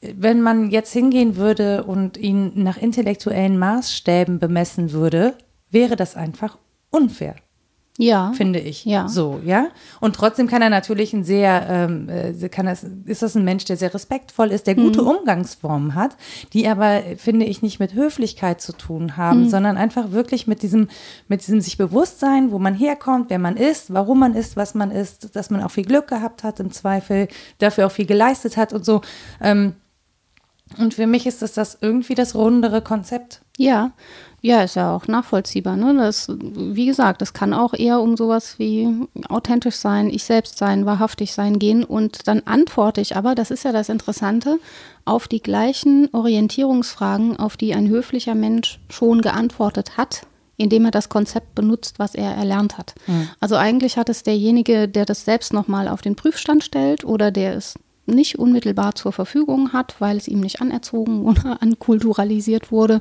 [0.00, 5.34] wenn man jetzt hingehen würde und ihn nach intellektuellen Maßstäben bemessen würde,
[5.70, 6.58] wäre das einfach
[6.90, 7.34] unfair
[8.00, 8.30] Ja.
[8.32, 8.84] finde ich.
[8.84, 9.08] Ja.
[9.08, 9.66] So, ja.
[10.00, 13.64] Und trotzdem kann er natürlich ein sehr, ähm, äh, kann das, ist das ein Mensch,
[13.64, 15.08] der sehr respektvoll ist, der gute Mhm.
[15.08, 16.16] Umgangsformen hat,
[16.52, 19.48] die aber, äh, finde ich, nicht mit Höflichkeit zu tun haben, Mhm.
[19.50, 20.86] sondern einfach wirklich mit diesem,
[21.26, 24.76] mit diesem sich bewusst sein, wo man herkommt, wer man ist, warum man ist, was
[24.76, 27.26] man ist, dass man auch viel Glück gehabt hat im Zweifel,
[27.58, 29.00] dafür auch viel geleistet hat und so.
[29.40, 29.74] Ähm,
[30.78, 33.40] und für mich ist das, das irgendwie das rundere Konzept.
[33.56, 33.90] Ja,
[34.40, 35.76] ja, ist ja auch nachvollziehbar.
[35.76, 35.94] Ne?
[35.96, 38.88] Das, wie gesagt, es kann auch eher um sowas wie
[39.28, 41.82] authentisch sein, ich selbst sein, wahrhaftig sein gehen.
[41.82, 44.58] Und dann antworte ich aber, das ist ja das Interessante,
[45.04, 51.08] auf die gleichen Orientierungsfragen, auf die ein höflicher Mensch schon geantwortet hat, indem er das
[51.08, 52.94] Konzept benutzt, was er erlernt hat.
[53.40, 57.54] Also eigentlich hat es derjenige, der das selbst nochmal auf den Prüfstand stellt oder der
[57.54, 57.74] es
[58.08, 63.00] nicht unmittelbar zur Verfügung hat, weil es ihm nicht anerzogen oder ankulturalisiert wurde,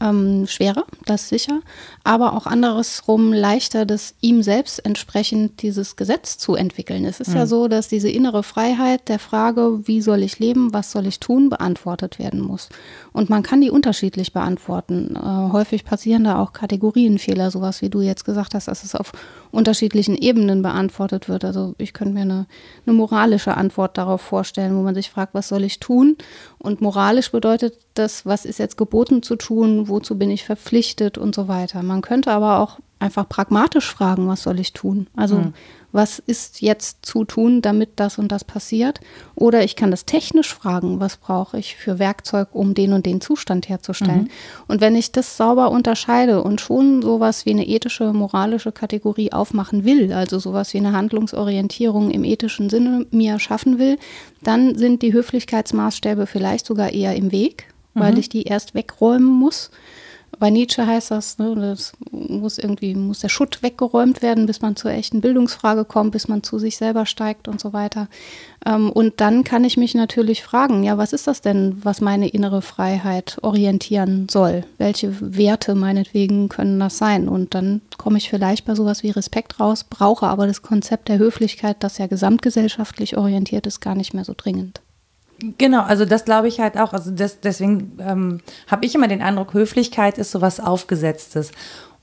[0.00, 1.60] ähm, schwerer, das sicher,
[2.02, 7.04] aber auch andersrum leichter, das ihm selbst entsprechend dieses Gesetz zu entwickeln.
[7.04, 10.90] Es ist ja so, dass diese innere Freiheit der Frage, wie soll ich leben, was
[10.90, 12.68] soll ich tun, beantwortet werden muss.
[13.12, 15.16] Und man kann die unterschiedlich beantworten.
[15.16, 19.12] Äh, häufig passieren da auch Kategorienfehler, sowas wie du jetzt gesagt hast, dass es auf
[19.50, 21.44] unterschiedlichen Ebenen beantwortet wird.
[21.44, 22.46] Also ich könnte mir eine,
[22.86, 24.43] eine moralische Antwort darauf vorstellen,
[24.76, 26.16] wo man sich fragt, was soll ich tun?
[26.58, 31.34] Und moralisch bedeutet das, was ist jetzt geboten zu tun, wozu bin ich verpflichtet und
[31.34, 31.82] so weiter.
[31.82, 35.06] Man könnte aber auch einfach pragmatisch fragen, was soll ich tun?
[35.14, 35.52] Also
[35.94, 38.98] was ist jetzt zu tun, damit das und das passiert?
[39.36, 43.20] Oder ich kann das technisch fragen, was brauche ich für Werkzeug, um den und den
[43.20, 44.28] Zustand herzustellen?
[44.66, 49.84] Und wenn ich das sauber unterscheide und schon sowas wie eine ethische, moralische Kategorie aufmachen
[49.84, 53.96] will, also sowas wie eine Handlungsorientierung im ethischen Sinne mir schaffen will,
[54.42, 59.70] dann sind die Höflichkeitsmaßstäbe vielleicht sogar eher im Weg, weil ich die erst wegräumen muss.
[60.38, 64.76] Bei Nietzsche heißt das, ne, das muss irgendwie, muss der Schutt weggeräumt werden, bis man
[64.76, 68.08] zur echten Bildungsfrage kommt, bis man zu sich selber steigt und so weiter.
[68.66, 72.28] Ähm, und dann kann ich mich natürlich fragen, ja, was ist das denn, was meine
[72.28, 74.64] innere Freiheit orientieren soll?
[74.78, 77.28] Welche Werte meinetwegen können das sein?
[77.28, 81.18] Und dann komme ich vielleicht bei sowas wie Respekt raus, brauche aber das Konzept der
[81.18, 84.80] Höflichkeit, das ja gesamtgesellschaftlich orientiert ist, gar nicht mehr so dringend.
[85.58, 86.92] Genau, also das glaube ich halt auch.
[86.92, 91.50] Also das, deswegen ähm, habe ich immer den Eindruck, Höflichkeit ist sowas Aufgesetztes.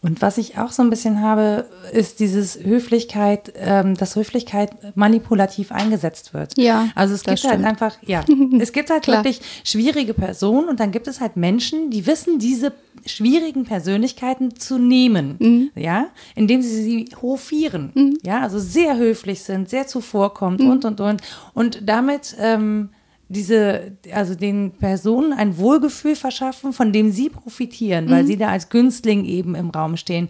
[0.04, 5.72] Und was ich auch so ein bisschen habe, ist dieses Höflichkeit, ähm, dass Höflichkeit manipulativ
[5.72, 6.58] eingesetzt wird.
[6.58, 7.66] Ja, Also es gibt halt stimmt.
[7.68, 8.24] einfach, ja,
[8.60, 12.74] es gibt halt wirklich schwierige Personen und dann gibt es halt Menschen, die wissen, diese
[13.06, 15.70] schwierigen Persönlichkeiten zu nehmen, Mhm.
[15.76, 21.22] ja, indem sie sie hofieren, ja, also sehr höflich sind, sehr zuvorkommt und, und, und.
[21.54, 22.90] Und damit ähm,
[23.32, 28.70] diese, also den Personen ein Wohlgefühl verschaffen, von dem sie profitieren, weil sie da als
[28.70, 30.30] Günstling eben im Raum stehen.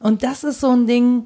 [0.00, 1.24] Und das ist so ein Ding,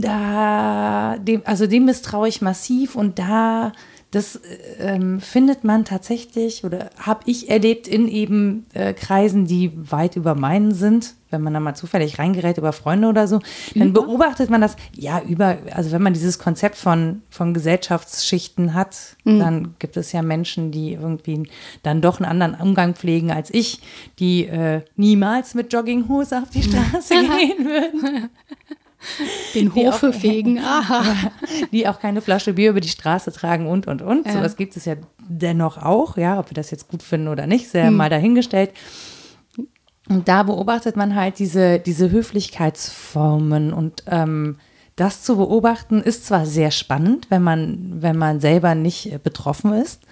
[0.00, 3.72] da, dem, also dem misstraue ich massiv und da,
[4.12, 4.38] das
[4.78, 10.34] ähm, findet man tatsächlich oder habe ich erlebt in eben äh, Kreisen, die weit über
[10.34, 11.14] meinen sind.
[11.30, 13.40] Wenn man da mal zufällig reingerät über Freunde oder so,
[13.74, 14.02] dann über?
[14.02, 19.38] beobachtet man das, ja, über, also wenn man dieses Konzept von, von Gesellschaftsschichten hat, mhm.
[19.38, 21.48] dann gibt es ja Menschen, die irgendwie
[21.82, 23.80] dann doch einen anderen Umgang pflegen als ich,
[24.18, 28.28] die äh, niemals mit Jogginghose auf die Straße gehen würden.
[29.54, 31.04] Den Hofe fegen, aha.
[31.72, 34.26] Die auch keine Flasche Bier über die Straße tragen und, und, und.
[34.26, 34.32] Ja.
[34.34, 37.68] Sowas gibt es ja dennoch auch, ja, ob wir das jetzt gut finden oder nicht,
[37.68, 37.96] sehr hm.
[37.96, 38.70] mal dahingestellt.
[40.08, 44.58] Und da beobachtet man halt diese, diese Höflichkeitsformen und ähm,
[44.96, 50.02] das zu beobachten ist zwar sehr spannend, wenn man, wenn man selber nicht betroffen ist,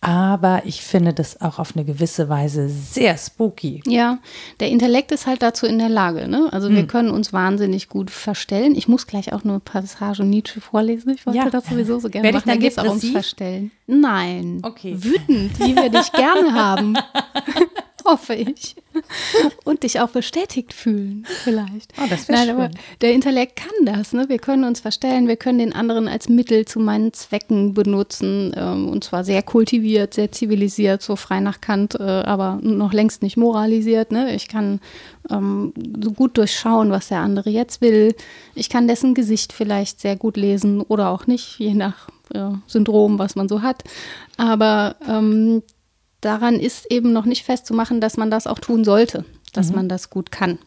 [0.00, 3.82] aber ich finde das auch auf eine gewisse Weise sehr spooky.
[3.86, 4.18] Ja,
[4.60, 6.28] der Intellekt ist halt dazu in der Lage.
[6.28, 6.48] Ne?
[6.52, 6.86] Also wir hm.
[6.86, 8.76] können uns wahnsinnig gut verstellen.
[8.76, 11.10] Ich muss gleich auch nur eine Passage Nietzsche vorlesen.
[11.14, 11.50] Ich wollte ja.
[11.50, 12.48] das sowieso so gerne Werde machen.
[12.48, 13.72] Ich dann da geht es auch ums Verstellen.
[13.86, 14.60] Nein.
[14.62, 14.96] Okay.
[14.98, 16.96] Wütend, wie wir dich gerne haben.
[18.08, 18.74] hoffe ich.
[19.64, 21.92] Und dich auch bestätigt fühlen, vielleicht.
[21.98, 22.56] Oh, das Nein, schön.
[22.56, 24.12] aber der Intellekt kann das.
[24.12, 24.28] Ne?
[24.28, 28.52] Wir können uns verstellen, wir können den anderen als Mittel zu meinen Zwecken benutzen.
[28.56, 33.22] Ähm, und zwar sehr kultiviert, sehr zivilisiert, so frei nach Kant, äh, aber noch längst
[33.22, 34.10] nicht moralisiert.
[34.10, 34.34] Ne?
[34.34, 34.80] Ich kann
[35.30, 38.14] ähm, so gut durchschauen, was der andere jetzt will.
[38.54, 43.18] Ich kann dessen Gesicht vielleicht sehr gut lesen oder auch nicht, je nach äh, Syndrom,
[43.18, 43.84] was man so hat.
[44.38, 45.62] Aber ähm,
[46.20, 49.76] daran ist eben noch nicht festzumachen, dass man das auch tun sollte, dass mhm.
[49.76, 50.58] man das gut kann.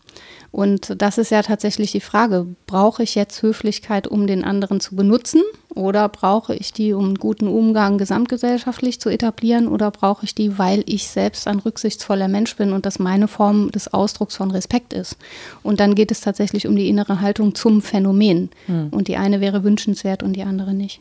[0.51, 4.97] Und das ist ja tatsächlich die Frage, brauche ich jetzt Höflichkeit, um den anderen zu
[4.97, 5.41] benutzen
[5.73, 10.57] oder brauche ich die, um einen guten Umgang gesamtgesellschaftlich zu etablieren oder brauche ich die,
[10.57, 14.91] weil ich selbst ein rücksichtsvoller Mensch bin und das meine Form des Ausdrucks von Respekt
[14.91, 15.15] ist.
[15.63, 18.49] Und dann geht es tatsächlich um die innere Haltung zum Phänomen.
[18.67, 18.89] Mhm.
[18.91, 20.99] Und die eine wäre wünschenswert und die andere nicht.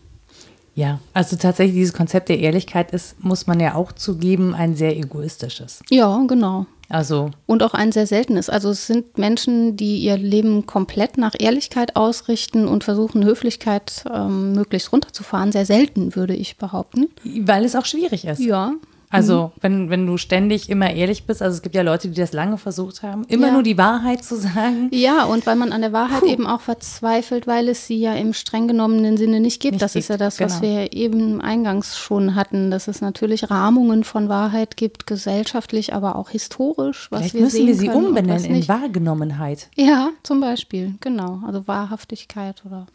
[0.81, 4.97] Ja, also tatsächlich dieses Konzept der Ehrlichkeit ist, muss man ja auch zugeben, ein sehr
[4.97, 5.83] egoistisches.
[5.91, 6.65] Ja, genau.
[6.89, 7.31] Also.
[7.45, 8.49] Und auch ein sehr seltenes.
[8.49, 14.55] Also es sind Menschen, die ihr Leben komplett nach Ehrlichkeit ausrichten und versuchen, Höflichkeit ähm,
[14.55, 15.53] möglichst runterzufahren.
[15.53, 17.09] Sehr selten, würde ich behaupten.
[17.25, 18.41] Weil es auch schwierig ist.
[18.41, 18.73] Ja,
[19.13, 19.61] also, mhm.
[19.61, 22.59] wenn, wenn du ständig immer ehrlich bist, also es gibt ja Leute, die das lange
[22.59, 23.53] versucht haben, immer ja.
[23.53, 24.89] nur die Wahrheit zu sagen.
[24.93, 26.29] Ja, und weil man an der Wahrheit Puh.
[26.29, 29.73] eben auch verzweifelt, weil es sie ja im streng genommenen Sinne nicht gibt.
[29.73, 30.05] Nicht das gibt.
[30.05, 30.51] ist ja das, genau.
[30.51, 36.15] was wir eben eingangs schon hatten, dass es natürlich Rahmungen von Wahrheit gibt, gesellschaftlich, aber
[36.15, 39.69] auch historisch, was Vielleicht wir müssen wir sie umbenennen in Wahrgenommenheit.
[39.75, 41.41] Ja, zum Beispiel, genau.
[41.45, 42.87] Also Wahrhaftigkeit oder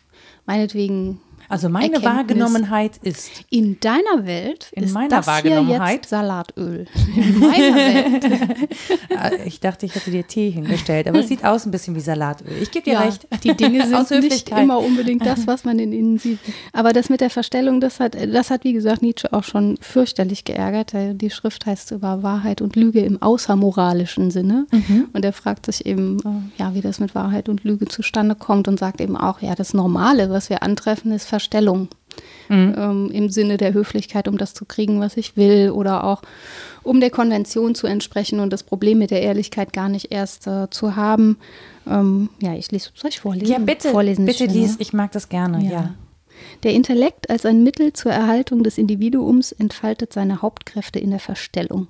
[0.46, 2.16] meinetwegen also meine Erkenntnis.
[2.16, 3.32] Wahrgenommenheit ist.
[3.50, 6.86] In deiner Welt in ist meiner das Wahrgenommenheit hier jetzt Salatöl.
[7.16, 8.26] In meiner Welt.
[9.46, 12.62] Ich dachte, ich hätte dir Tee hingestellt, aber es sieht aus ein bisschen wie Salatöl.
[12.62, 13.28] Ich gebe dir ja, recht.
[13.44, 16.40] Die Dinge sind nicht immer unbedingt das, was man in ihnen sieht.
[16.74, 20.44] Aber das mit der Verstellung, das hat, das hat wie gesagt Nietzsche auch schon fürchterlich
[20.44, 20.94] geärgert.
[20.94, 24.68] Die Schrift heißt über Wahrheit und Lüge im außermoralischen Sinne.
[24.72, 25.10] Mhm.
[25.14, 28.68] Und er fragt sich eben, äh, ja, wie das mit Wahrheit und Lüge zustande kommt
[28.68, 31.90] und sagt eben auch, ja, das Normale, was wir antreffen, ist Verstellung.
[32.48, 32.76] Mhm.
[32.78, 36.22] Ähm, im Sinne der Höflichkeit, um das zu kriegen, was ich will, oder auch
[36.84, 40.70] um der Konvention zu entsprechen und das Problem mit der Ehrlichkeit gar nicht erst äh,
[40.70, 41.38] zu haben.
[41.86, 43.52] Ähm, ja, ich lese, soll ich vorlesen?
[43.52, 45.72] Ja, bitte, vorlesen bitte lies, ich mag das gerne, ja.
[45.72, 45.94] ja.
[46.64, 51.88] Der Intellekt als ein Mittel zur Erhaltung des Individuums entfaltet seine Hauptkräfte in der Verstellung.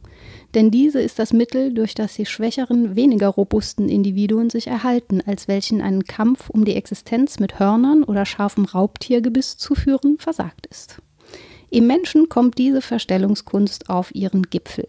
[0.56, 5.50] Denn diese ist das Mittel, durch das die schwächeren, weniger robusten Individuen sich erhalten, als
[5.50, 11.02] welchen einen Kampf um die Existenz mit Hörnern oder scharfem Raubtiergebiss zu führen versagt ist.
[11.70, 14.88] Im Menschen kommt diese Verstellungskunst auf ihren Gipfel.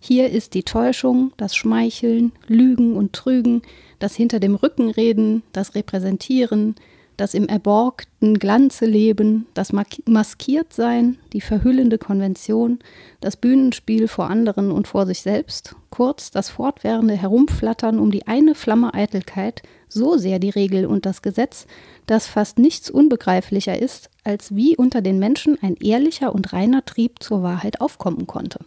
[0.00, 3.62] Hier ist die Täuschung, das Schmeicheln, Lügen und Trügen,
[4.00, 6.74] das hinter dem Rücken reden, das Repräsentieren,
[7.20, 9.72] das im erborgten Glanze leben, das
[10.06, 12.78] Maskiertsein, die verhüllende Konvention,
[13.20, 18.54] das Bühnenspiel vor anderen und vor sich selbst, kurz das fortwährende Herumflattern um die eine
[18.54, 21.66] Flamme Eitelkeit, so sehr die Regel und das Gesetz,
[22.06, 27.22] dass fast nichts unbegreiflicher ist, als wie unter den Menschen ein ehrlicher und reiner Trieb
[27.22, 28.60] zur Wahrheit aufkommen konnte.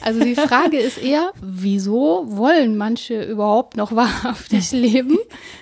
[0.00, 5.18] Also die Frage ist eher, wieso wollen manche überhaupt noch wahrhaftig leben,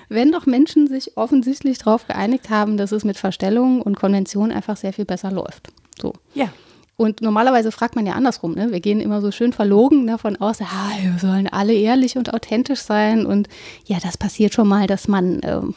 [0.08, 4.76] wenn doch Menschen sich offensichtlich darauf geeinigt haben, dass es mit Verstellungen und Konventionen einfach
[4.76, 5.68] sehr viel besser läuft.
[6.00, 6.12] So.
[6.34, 6.52] Ja.
[7.00, 8.54] Und normalerweise fragt man ja andersrum.
[8.54, 8.72] Ne?
[8.72, 12.80] Wir gehen immer so schön verlogen davon aus, ah, wir sollen alle ehrlich und authentisch
[12.80, 13.24] sein.
[13.24, 13.48] Und
[13.86, 15.74] ja, das passiert schon mal, dass man ähm,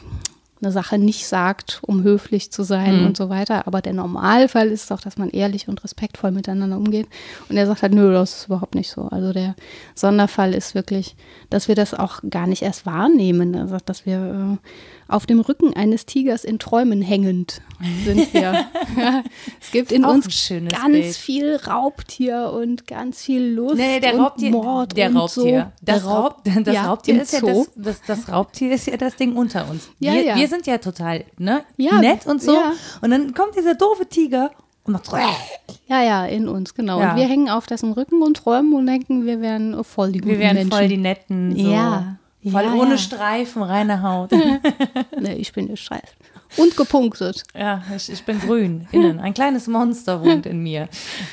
[0.62, 3.06] eine Sache nicht sagt, um höflich zu sein Mhm.
[3.06, 3.66] und so weiter.
[3.66, 7.08] Aber der Normalfall ist doch, dass man ehrlich und respektvoll miteinander umgeht.
[7.48, 9.02] Und er sagt halt, nö, das ist überhaupt nicht so.
[9.10, 9.54] Also der
[9.94, 11.16] Sonderfall ist wirklich,
[11.50, 13.54] dass wir das auch gar nicht erst wahrnehmen.
[13.54, 14.68] Er sagt, dass wir äh,
[15.12, 17.60] auf dem Rücken eines Tigers in Träumen hängend
[18.04, 18.64] sind wir.
[19.60, 21.16] es gibt in uns ganz Bild.
[21.16, 25.72] viel Raubtier und ganz viel Lust Nee, der und Raubtier, Mord der und Raubtier.
[25.78, 25.84] so.
[25.84, 29.36] Das, Raub- das ja, Raubtier ist ja das, das, das Raubtier ist ja das Ding
[29.36, 29.88] unter uns.
[29.98, 30.36] Ja, wir, ja.
[30.36, 32.54] wir sind ja total ne, Ja, nett und so.
[32.54, 32.72] ja.
[33.00, 34.50] Und dann kommt dieser doofe Tiger
[34.84, 35.10] und macht
[35.86, 37.00] Ja, ja, in uns, genau.
[37.00, 37.10] Ja.
[37.10, 40.32] Und wir hängen auf dessen Rücken und träumen und denken, wir wären voll die guten
[40.32, 40.72] wir wären Menschen.
[40.72, 41.56] voll die netten.
[41.56, 41.70] So.
[41.70, 42.16] Ja.
[42.50, 42.98] Voll ohne.
[42.98, 44.32] Streifen, reine Haut.
[45.20, 46.16] nee, ich bin gestreift.
[46.56, 47.44] Und gepunktet.
[47.54, 49.20] ja, ich, ich bin grün innen.
[49.20, 50.88] Ein kleines Monster wohnt in mir.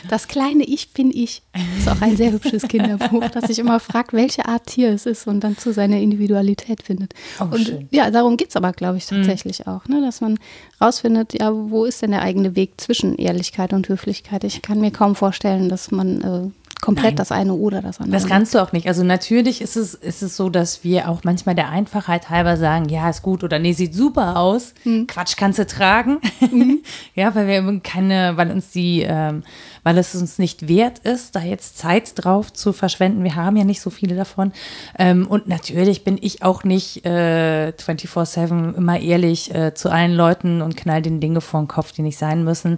[0.09, 1.41] Das kleine Ich bin ich.
[1.77, 5.27] Ist auch ein sehr hübsches Kinderbuch, das sich immer fragt, welche Art Tier es ist
[5.27, 7.13] und dann zu seiner Individualität findet.
[7.39, 7.87] Oh, und schön.
[7.91, 10.01] ja, darum geht es aber, glaube ich, tatsächlich auch, ne?
[10.01, 10.37] dass man
[10.81, 14.43] rausfindet, ja, wo ist denn der eigene Weg zwischen Ehrlichkeit und Höflichkeit?
[14.43, 16.49] Ich kann mir kaum vorstellen, dass man äh,
[16.81, 17.15] komplett Nein.
[17.17, 18.19] das eine oder das andere.
[18.19, 18.87] Das kannst du auch nicht.
[18.87, 22.87] Also natürlich ist es, ist es so, dass wir auch manchmal der Einfachheit halber sagen,
[22.89, 24.73] ja, ist gut oder nee, sieht super aus.
[25.07, 26.19] Quatsch kannst du tragen.
[27.15, 29.43] ja, weil wir eben keine, weil uns die, ähm,
[29.83, 33.23] weil es uns nicht wert ist, da jetzt Zeit drauf zu verschwenden.
[33.23, 34.53] Wir haben ja nicht so viele davon.
[34.97, 40.61] Ähm, und natürlich bin ich auch nicht äh, 24-7 immer ehrlich äh, zu allen Leuten
[40.61, 42.77] und knall den Dinge vor den Kopf, die nicht sein müssen.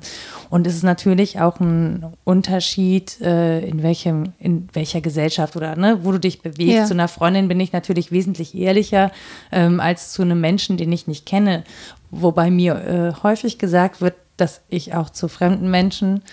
[0.49, 5.99] Und es ist natürlich auch ein Unterschied, äh, in welchem, in welcher Gesellschaft oder ne,
[6.03, 6.73] wo du dich bewegst.
[6.75, 6.85] Ja.
[6.85, 9.11] Zu einer Freundin bin ich natürlich wesentlich ehrlicher
[9.51, 11.63] ähm, als zu einem Menschen, den ich nicht kenne.
[12.11, 16.23] Wobei mir äh, häufig gesagt wird, dass ich auch zu fremden Menschen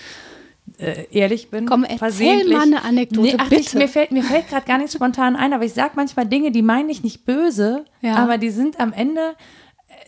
[0.79, 1.67] äh, ehrlich bin.
[1.67, 2.57] Komm, erzähl versehentlich.
[2.57, 3.79] mal eine Anekdote, ach, Ich, bitte.
[3.79, 6.63] mir fällt, mir fällt gerade gar nichts spontan ein, aber ich sage manchmal Dinge, die
[6.63, 8.17] meine ich nicht böse, Ja.
[8.17, 9.35] aber die sind am Ende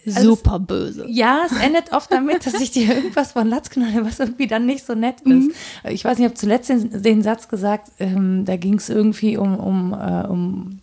[0.06, 1.06] Super böse.
[1.08, 4.66] ja, es endet oft damit, dass ich dir irgendwas von Latz knalle, was irgendwie dann
[4.66, 5.50] nicht so nett ist.
[5.88, 9.36] Ich weiß nicht, ich habe zuletzt den, den Satz gesagt, ähm, da ging es irgendwie
[9.36, 10.80] um, um, äh, um,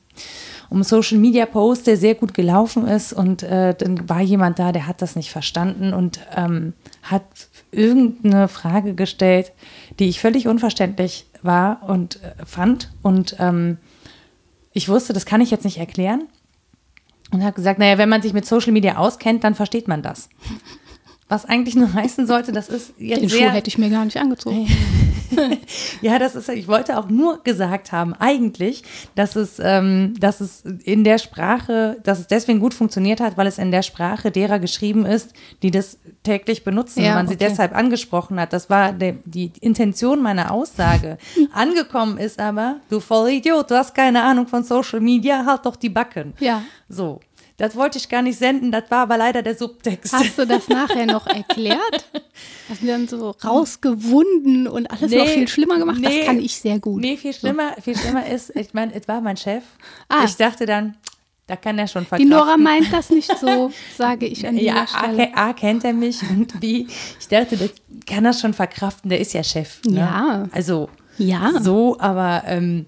[0.70, 4.72] um Social Media Post, der sehr gut gelaufen ist und äh, dann war jemand da,
[4.72, 7.24] der hat das nicht verstanden und ähm, hat
[7.72, 9.52] irgendeine Frage gestellt,
[10.00, 13.78] die ich völlig unverständlich war und äh, fand und ähm,
[14.74, 16.28] ich wusste, das kann ich jetzt nicht erklären
[17.38, 20.30] und habe gesagt, naja, wenn man sich mit Social Media auskennt, dann versteht man das.
[21.30, 24.06] Was eigentlich nur heißen sollte, das ist jetzt Den Schuh sehr, hätte ich mir gar
[24.06, 24.66] nicht angezogen.
[26.02, 28.84] ja, das ist, ich wollte auch nur gesagt haben, eigentlich,
[29.16, 33.46] dass es, ähm, dass es in der Sprache, dass es deswegen gut funktioniert hat, weil
[33.46, 37.48] es in der Sprache derer geschrieben ist, die das täglich benutzen, Ja, man sie okay.
[37.50, 38.54] deshalb angesprochen hat.
[38.54, 41.18] Das war der, die Intention meiner Aussage.
[41.52, 45.76] Angekommen ist aber, du voll Idiot, du hast keine Ahnung von Social Media, halt doch
[45.76, 46.34] die Backen.
[46.40, 46.62] Ja.
[46.88, 47.20] So.
[47.58, 50.14] Das wollte ich gar nicht senden, das war aber leider der Subtext.
[50.14, 52.06] Hast du das nachher noch erklärt?
[52.70, 55.98] Hast du dann so rausgewunden und alles noch Nee, viel schlimmer gemacht?
[56.00, 56.18] nee.
[56.20, 57.02] das kann ich sehr gut.
[57.02, 59.64] Nee, viel schlimmer, viel schlimmer ist, ich meine, es war mein Chef.
[60.10, 60.24] Ah.
[60.26, 60.96] Ich dachte dann,
[61.48, 62.30] da kann er schon Die verkraften.
[62.30, 65.28] Nora meint das nicht so, sage ich an dieser ja, A, Stelle.
[65.28, 66.86] ke- A, kennt er mich und B,
[67.20, 67.70] ich dachte, der
[68.06, 69.80] kann das schon verkraften, der ist ja Chef.
[69.86, 69.98] Ne?
[70.00, 70.48] Ja.
[70.52, 71.54] Also Ja.
[71.62, 72.86] so, aber ähm,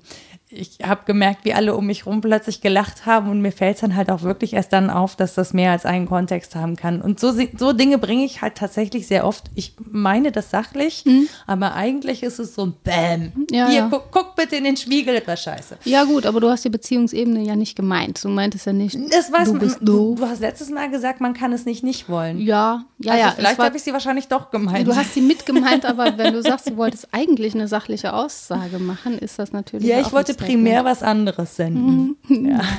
[0.51, 3.81] ich habe gemerkt, wie alle um mich rum plötzlich gelacht haben und mir fällt es
[3.81, 7.01] dann halt auch wirklich erst dann auf, dass das mehr als einen Kontext haben kann.
[7.01, 9.45] Und so, so Dinge bringe ich halt tatsächlich sehr oft.
[9.53, 11.05] Ich meine das sachlich,
[11.45, 13.31] aber eigentlich ist es so ein Bäm.
[13.35, 13.47] Mhm.
[13.51, 13.87] Ja, Hier, ja.
[13.91, 15.77] Guck, guck bitte in den Spiegel, das scheiße.
[15.85, 18.23] Ja gut, aber du hast die Beziehungsebene ja nicht gemeint.
[18.23, 21.21] Du meintest ja nicht, Das weiß du man, bist du, du hast letztes Mal gesagt,
[21.21, 22.39] man kann es nicht nicht wollen.
[22.39, 23.31] Ja, ja, also ja.
[23.31, 24.87] Vielleicht habe ich sie wahrscheinlich doch gemeint.
[24.87, 29.19] Du hast sie mitgemeint, aber wenn du sagst, du wolltest eigentlich eine sachliche Aussage machen,
[29.19, 30.38] ist das natürlich ja, ich wollte.
[30.39, 32.15] Primär was anderes senden.
[32.29, 32.59] Ja.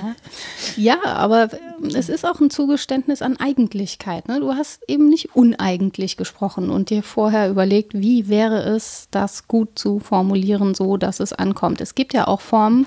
[0.76, 1.48] Ja, aber
[1.94, 4.28] es ist auch ein Zugeständnis an Eigentlichkeit.
[4.28, 4.38] Ne?
[4.40, 9.78] Du hast eben nicht uneigentlich gesprochen und dir vorher überlegt, wie wäre es, das gut
[9.78, 11.80] zu formulieren, so dass es ankommt.
[11.80, 12.86] Es gibt ja auch Formen.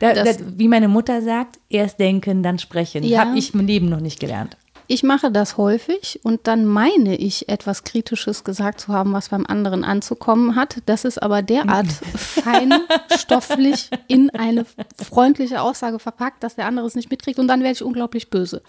[0.00, 3.02] Da, Das- da, wie meine Mutter sagt, erst denken, dann sprechen.
[3.02, 3.20] Ja.
[3.24, 4.56] Habe ich im Leben noch nicht gelernt.
[4.88, 9.46] Ich mache das häufig und dann meine ich, etwas Kritisches gesagt zu haben, was beim
[9.46, 10.78] anderen anzukommen hat.
[10.86, 14.66] Das ist aber derart feinstofflich in eine
[14.96, 18.62] freundliche Aussage verpackt, dass der andere es nicht mitkriegt und dann werde ich unglaublich böse.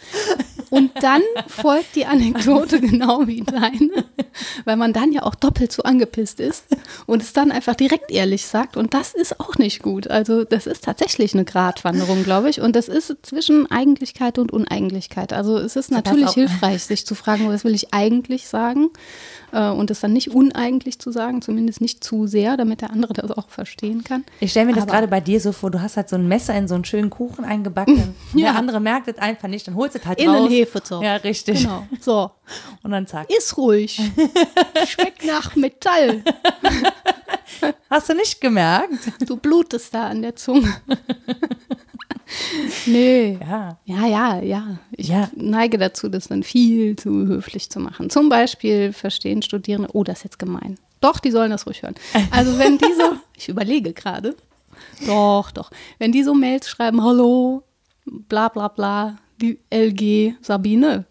[0.70, 4.06] Und dann folgt die Anekdote genau wie deine,
[4.66, 6.66] weil man dann ja auch doppelt so angepisst ist
[7.06, 10.10] und es dann einfach direkt ehrlich sagt und das ist auch nicht gut.
[10.10, 15.34] Also das ist tatsächlich eine Gratwanderung, glaube ich und das ist zwischen Eigentlichkeit und Uneigentlichkeit.
[15.34, 16.34] Also es ist natürlich auf.
[16.34, 18.90] hilfreich, sich zu fragen, was will ich eigentlich sagen
[19.52, 23.14] äh, und es dann nicht uneigentlich zu sagen, zumindest nicht zu sehr, damit der andere
[23.14, 24.24] das auch verstehen kann.
[24.40, 26.54] Ich stelle mir das gerade bei dir so vor, du hast halt so ein Messer
[26.56, 28.16] in so einen schönen Kuchen eingebacken.
[28.36, 28.52] Ja.
[28.52, 30.50] Der andere merkt es einfach nicht, dann holst du es halt Innen raus.
[30.50, 31.04] Hefezopf.
[31.04, 31.62] Ja, richtig.
[31.62, 31.86] Genau.
[32.02, 32.32] So,
[32.84, 33.30] Und dann zack.
[33.30, 34.02] ist ruhig.
[34.88, 36.24] Schmeckt nach Metall.
[37.90, 39.12] Hast du nicht gemerkt?
[39.28, 40.74] Du blutest da an der Zunge.
[42.86, 43.38] Nee.
[43.42, 43.78] Ja.
[43.86, 44.78] Ja, ja, ja.
[44.92, 45.30] Ich Ja.
[45.36, 48.10] neige dazu, das dann viel zu höflich zu machen.
[48.10, 50.78] Zum Beispiel verstehen Studierende, oh, das ist jetzt gemein.
[51.02, 51.96] Doch, die sollen das ruhig hören.
[52.32, 54.36] Also wenn die so, ich überlege gerade,
[55.06, 55.70] doch, doch,
[56.00, 57.64] wenn die so Mails schreiben, hallo,
[58.06, 61.06] bla bla bla, die LG Sabine,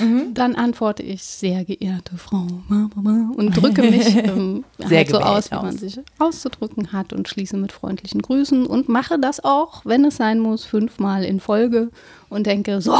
[0.00, 0.34] Mhm.
[0.34, 5.74] dann antworte ich, sehr geehrte Frau, und drücke mich ähm, halt so aus, wie man
[5.74, 5.80] aus.
[5.80, 10.38] sich auszudrücken hat und schließe mit freundlichen Grüßen und mache das auch, wenn es sein
[10.38, 11.90] muss, fünfmal in Folge
[12.28, 12.96] und denke, so,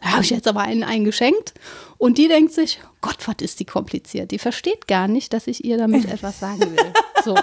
[0.00, 1.54] da habe ich jetzt aber einen eingeschenkt.
[1.98, 4.30] Und die denkt sich, Gott, was ist die kompliziert?
[4.30, 6.92] Die versteht gar nicht, dass ich ihr damit etwas sagen will.
[7.24, 7.34] So.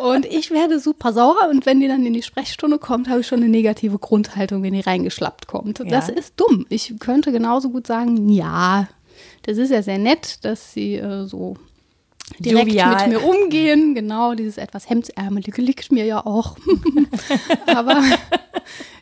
[0.00, 3.26] Und ich werde super sauer und wenn die dann in die Sprechstunde kommt, habe ich
[3.26, 5.80] schon eine negative Grundhaltung, wenn die reingeschlappt kommt.
[5.80, 6.14] Das Ja.
[6.14, 6.66] ist dumm.
[6.70, 8.88] Ich könnte genauso gut sagen, ja,
[9.42, 11.56] das ist ja sehr nett, dass sie äh, so
[12.38, 13.08] direkt Jovial.
[13.08, 13.94] mit mir umgehen.
[13.94, 16.56] Genau, dieses etwas Hemdsärmelige liegt mir ja auch.
[17.66, 18.02] Aber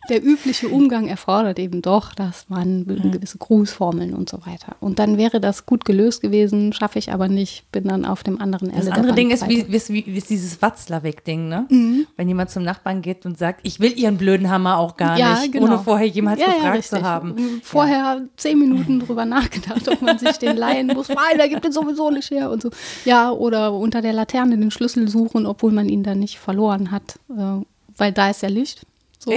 [0.08, 4.74] der übliche Umgang erfordert eben doch, dass man gewisse Grußformeln und so weiter.
[4.80, 8.40] Und dann wäre das gut gelöst gewesen, schaffe ich aber nicht, bin dann auf dem
[8.40, 11.66] anderen Ende Das der andere Ding ist, wie, ist, wie, ist dieses Watzlawick-Ding, ne?
[11.68, 12.06] Mhm.
[12.16, 15.38] Wenn jemand zum Nachbarn geht und sagt, ich will ihren blöden Hammer auch gar Ja,
[15.40, 15.66] nicht, genau.
[15.66, 16.98] ohne vorher jemals Ja, ja, gefragt richtig.
[16.98, 17.60] zu haben.
[17.62, 21.08] Vorher zehn Minuten drüber nachgedacht, ob man sich den leihen muss.
[21.08, 22.70] Nein, der gibt den sowieso nicht her und so.
[23.04, 27.18] Ja, oder unter der Laterne den Schlüssel suchen, obwohl man ihn dann nicht verloren hat,
[27.30, 27.64] äh,
[27.96, 28.86] weil da ist ja Licht.
[29.22, 29.30] So.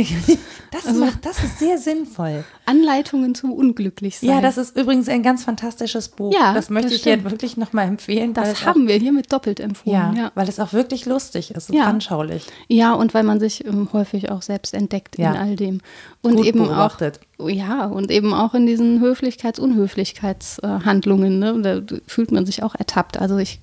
[0.71, 2.45] Das, Also- macht, das ist sehr sinnvoll.
[2.65, 4.29] Anleitungen zum Unglücklichsein.
[4.29, 6.33] Ja, das ist übrigens ein ganz fantastisches Buch.
[6.33, 7.29] Ja, das möchte das ich dir stimmt.
[7.31, 8.33] wirklich nochmal empfehlen.
[8.33, 10.15] das haben wir hiermit doppelt auch, empfohlen.
[10.15, 11.83] ja, Ja, weil es auch wirklich lustig ist und Ja.
[11.83, 12.45] anschaulich.
[12.69, 15.81] ja und weil man sich ähm, häufig auch selbst entdeckt in all dem.
[16.21, 17.19] Und Gut eben beobachtet.
[17.37, 21.59] auch ja, und eben auch in diesen Höflichkeits-Unhöflichkeitshandlungen, ne?
[21.61, 23.17] Da fühlt man sich auch ertappt.
[23.19, 23.59] Also ich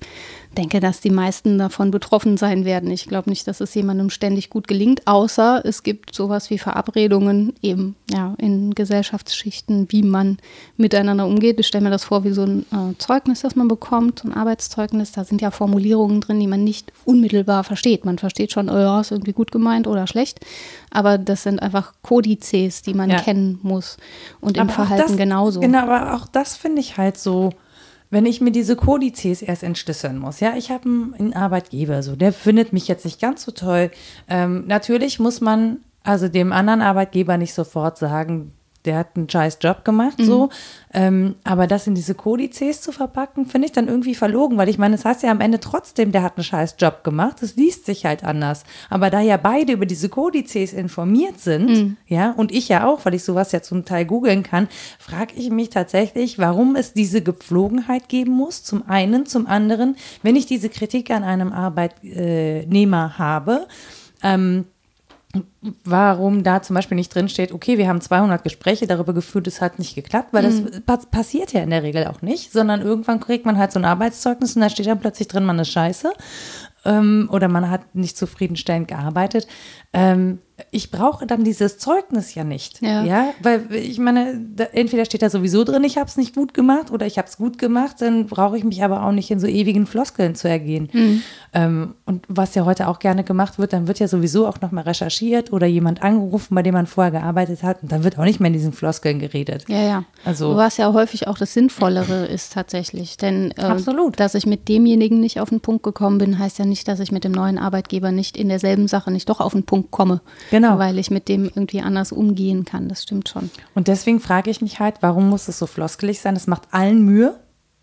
[0.57, 2.91] denke, dass die meisten davon betroffen sein werden.
[2.91, 7.53] Ich glaube nicht, dass es jemandem ständig gut gelingt, außer es gibt sowas wie Verabredungen
[7.61, 10.37] eben ja in Gesellschaftsschichten, wie man
[10.77, 11.59] miteinander umgeht.
[11.59, 14.33] Ich stelle mir das vor wie so ein äh, Zeugnis, das man bekommt, so ein
[14.33, 15.11] Arbeitszeugnis.
[15.13, 18.03] Da sind ja Formulierungen drin, die man nicht unmittelbar versteht.
[18.03, 20.39] Man versteht schon, oh ja, ist irgendwie gut gemeint oder schlecht,
[20.89, 23.21] aber das sind einfach Kodizes, die man Ja.
[23.21, 23.97] kennen muss
[24.41, 25.59] und im Aber auch Verhalten das, genauso.
[25.61, 27.51] Genau, aber auch das finde ich halt so,
[28.11, 30.41] wenn ich mir diese Kodizes erst entschlüsseln muss.
[30.41, 30.83] Ja, ich habe
[31.17, 33.89] einen, Arbeitgeber, so, der findet mich jetzt nicht ganz so toll.
[34.27, 38.53] Ähm, natürlich muss man also dem anderen Arbeitgeber nicht sofort sagen,
[38.85, 40.49] der hat einen scheiß Job gemacht, so.
[40.93, 44.77] Ähm, aber das in diese Kodizes zu verpacken, finde ich dann irgendwie verlogen, weil ich
[44.77, 47.41] meine, es heißt ja am Ende trotzdem, der hat einen scheiß Job gemacht.
[47.41, 48.63] Es liest sich halt anders.
[48.89, 53.13] Aber da ja beide über diese Kodizes informiert sind, ja, und ich ja auch, weil
[53.13, 54.67] ich sowas ja zum Teil googeln kann,
[54.99, 58.63] frage ich mich tatsächlich, warum es diese Gepflogenheit geben muss.
[58.63, 63.67] Zum einen, zum anderen, wenn ich diese Kritik an einem Arbeitnehmer habe,
[64.23, 64.65] ähm,
[65.83, 69.61] warum da zum Beispiel nicht drin steht, okay, wir haben 200 Gespräche darüber geführt, es
[69.61, 73.19] hat nicht geklappt, weil das pa passiert ja in der Regel auch nicht, sondern irgendwann
[73.19, 76.11] kriegt man halt so ein Arbeitszeugnis und da steht dann plötzlich drin, man ist scheiße
[76.85, 79.47] ähm, oder man hat nicht zufriedenstellend gearbeitet.
[79.93, 80.39] Ähm,
[80.71, 83.03] ich brauche dann dieses Zeugnis ja nicht, Ja.
[83.03, 84.39] ja, weil ich meine,
[84.73, 87.37] entweder steht da sowieso drin, ich habe es nicht gut gemacht oder ich habe es
[87.37, 91.21] gut gemacht, dann brauche ich mich aber auch nicht in so ewigen Floskeln zu ergehen.
[91.53, 94.83] Ähm, und was ja heute auch gerne gemacht wird, dann wird ja sowieso auch nochmal
[94.85, 98.39] recherchiert oder jemand angerufen, bei dem man vorher gearbeitet hat und dann wird auch nicht
[98.39, 99.65] mehr in diesen Floskeln geredet.
[99.67, 100.03] Ja, ja.
[100.25, 103.17] Also- Was ja häufig auch das Sinnvollere ist tatsächlich.
[103.17, 104.19] Denn äh, Absolut.
[104.19, 107.11] dass ich mit demjenigen nicht auf den Punkt gekommen bin, heißt ja nicht, dass ich
[107.11, 110.21] mit dem neuen Arbeitgeber nicht in derselben Sache nicht doch auf den Punkt komme.
[110.51, 110.77] Genau.
[110.77, 112.87] Weil ich mit dem irgendwie anders umgehen kann.
[112.87, 113.49] Das stimmt schon.
[113.73, 116.35] Und deswegen frage ich mich halt, warum muss es so floskelig sein?
[116.35, 117.39] Das macht allen Mühe.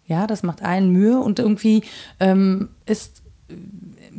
[0.07, 1.83] Ja, das macht allen Mühe und irgendwie
[2.21, 3.23] ähm, ist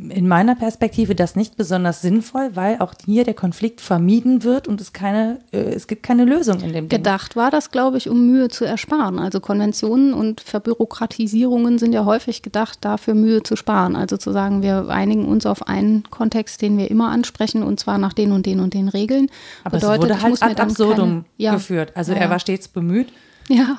[0.08, 4.80] in meiner Perspektive das nicht besonders sinnvoll, weil auch hier der Konflikt vermieden wird und
[4.80, 6.98] es keine, äh, es gibt keine Lösung in dem Ding.
[6.98, 9.18] Gedacht war das, glaube ich, um Mühe zu ersparen.
[9.18, 13.96] Also Konventionen und Verbürokratisierungen sind ja häufig gedacht, dafür Mühe zu sparen.
[13.96, 17.98] Also zu sagen, wir einigen uns auf einen Kontext, den wir immer ansprechen, und zwar
[17.98, 19.28] nach den und den und den Regeln.
[19.64, 21.92] Aber Bedeutet, es wurde halt ad absurdum keine, ja, geführt.
[21.94, 23.12] Also Ja, er war stets bemüht.
[23.48, 23.78] Ja.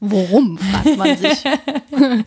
[0.00, 1.44] Worum, fragt man sich.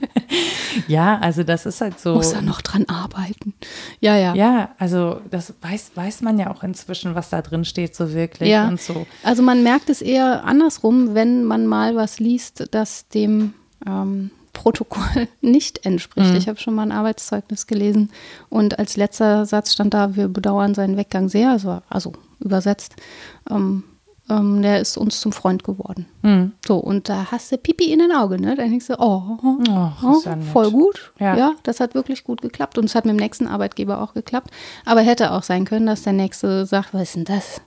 [0.87, 2.15] Ja, also das ist halt so.
[2.15, 3.53] Muss er noch dran arbeiten.
[3.99, 4.33] Ja, ja.
[4.33, 8.49] Ja, also das weiß, weiß man ja auch inzwischen, was da drin steht, so wirklich
[8.49, 8.67] Ja.
[8.67, 9.05] und so.
[9.23, 13.53] Also man merkt es eher andersrum, wenn man mal was liest, das dem,
[13.85, 16.31] ähm, Protokoll nicht entspricht.
[16.31, 16.37] Mhm.
[16.37, 18.11] Ich habe schon mal ein Arbeitszeugnis gelesen
[18.49, 22.95] und als letzter Satz stand da, wir bedauern seinen Weggang sehr, also, also übersetzt.
[23.49, 23.83] Ähm,
[24.29, 26.05] ähm, der ist uns zum Freund geworden.
[26.21, 26.53] Mhm.
[26.65, 28.55] So, und da hast du Pipi in den Augen, ne?
[28.55, 31.11] Da denkst du, oh, oh, oh ja voll gut.
[31.19, 31.35] Ja.
[31.35, 31.51] ja.
[31.63, 32.77] das hat wirklich gut geklappt.
[32.77, 34.51] Und es hat mit dem nächsten Arbeitgeber auch geklappt.
[34.85, 37.61] Aber hätte auch sein können, dass der nächste sagt, was ist denn das?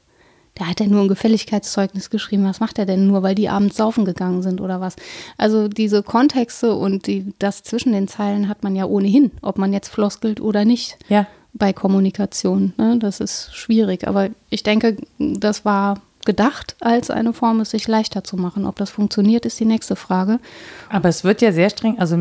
[0.59, 2.45] Der hat ja nur ein Gefälligkeitszeugnis geschrieben.
[2.45, 4.97] Was macht er denn nur, weil die abends saufen gegangen sind oder was?
[5.37, 9.75] Also diese Kontexte und die, das zwischen den Zeilen hat man ja ohnehin, ob man
[9.75, 10.97] jetzt floskelt oder nicht.
[11.11, 11.27] Ja.
[11.53, 12.73] Bei Kommunikation.
[12.79, 12.99] Ne?
[12.99, 14.09] Das ist schwierig.
[14.09, 18.67] Aber ich denke, das war gedacht als eine Form, es sich leichter zu machen.
[18.67, 20.39] Ob das funktioniert, ist die nächste Frage.
[20.91, 22.19] Aber es wird ja sehr streng, also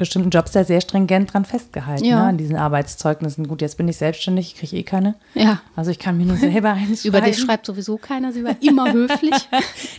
[0.00, 2.22] bestimmten Jobs ja sehr stringent dran festgehalten, ja.
[2.22, 3.46] ne, an diesen Arbeitszeugnissen.
[3.46, 5.14] Gut, jetzt bin ich selbstständig, ich kriege eh keine.
[5.34, 5.60] Ja.
[5.76, 8.92] Also ich kann mir nur selber eins Über dich schreibt sowieso keiner, sie war immer
[8.92, 9.34] höflich.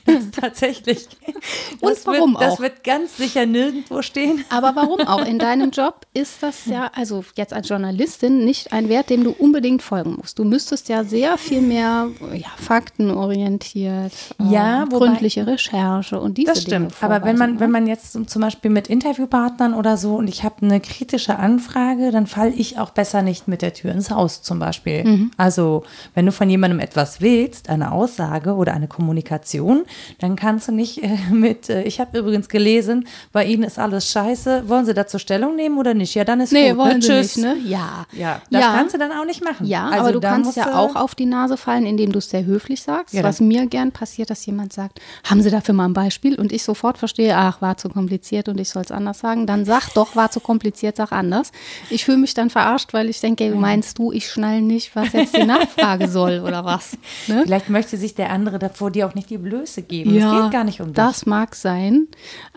[0.06, 1.08] das ist tatsächlich.
[1.80, 2.50] Und warum wird, auch?
[2.50, 4.44] Das wird ganz sicher nirgendwo stehen.
[4.50, 5.26] Aber warum auch?
[5.26, 9.32] In deinem Job ist das ja, also jetzt als Journalistin, nicht ein Wert, dem du
[9.32, 10.40] unbedingt folgen musst.
[10.40, 14.12] Du müsstest ja sehr viel mehr ja, faktenorientiert,
[14.50, 18.14] ja, äh, gründliche Recherche und diese Das stimmt, Dinge aber wenn man, wenn man jetzt
[18.14, 22.52] zum Beispiel mit Interviewpartnern oder oder so und ich habe eine kritische Anfrage, dann falle
[22.52, 25.04] ich auch besser nicht mit der Tür ins Haus zum Beispiel.
[25.04, 25.32] Mhm.
[25.36, 25.84] Also
[26.14, 29.84] wenn du von jemandem etwas willst, eine Aussage oder eine Kommunikation,
[30.20, 34.10] dann kannst du nicht äh, mit, äh, ich habe übrigens gelesen, bei Ihnen ist alles
[34.10, 36.16] scheiße, wollen Sie dazu Stellung nehmen oder nicht?
[36.16, 36.78] Ja, dann ist nee, gut.
[36.78, 36.84] Ne?
[36.84, 37.02] Wollen ne?
[37.02, 37.36] Sie Tschüss.
[37.38, 37.58] Nicht, ne?
[37.66, 38.06] Ja.
[38.14, 38.74] Ja, das ja.
[38.74, 39.66] kannst du dann auch nicht machen.
[39.66, 42.46] Ja, also aber du kannst ja auch auf die Nase fallen, indem du es sehr
[42.46, 43.14] höflich sagst.
[43.14, 46.40] Ja, was mir gern passiert, dass jemand sagt, haben Sie dafür mal ein Beispiel?
[46.40, 49.46] Und ich sofort verstehe, ach, war zu kompliziert und ich soll es anders sagen.
[49.48, 51.52] Dann sag sag doch, war zu kompliziert, sag anders.
[51.90, 55.36] Ich fühle mich dann verarscht, weil ich denke, meinst du, ich schnall nicht, was jetzt
[55.36, 56.98] die Nachfrage soll oder was?
[57.28, 57.42] Ne?
[57.44, 60.16] Vielleicht möchte sich der andere davor dir auch nicht die Blöße geben.
[60.16, 61.18] Ja, es geht gar nicht um das.
[61.18, 62.08] Das mag sein.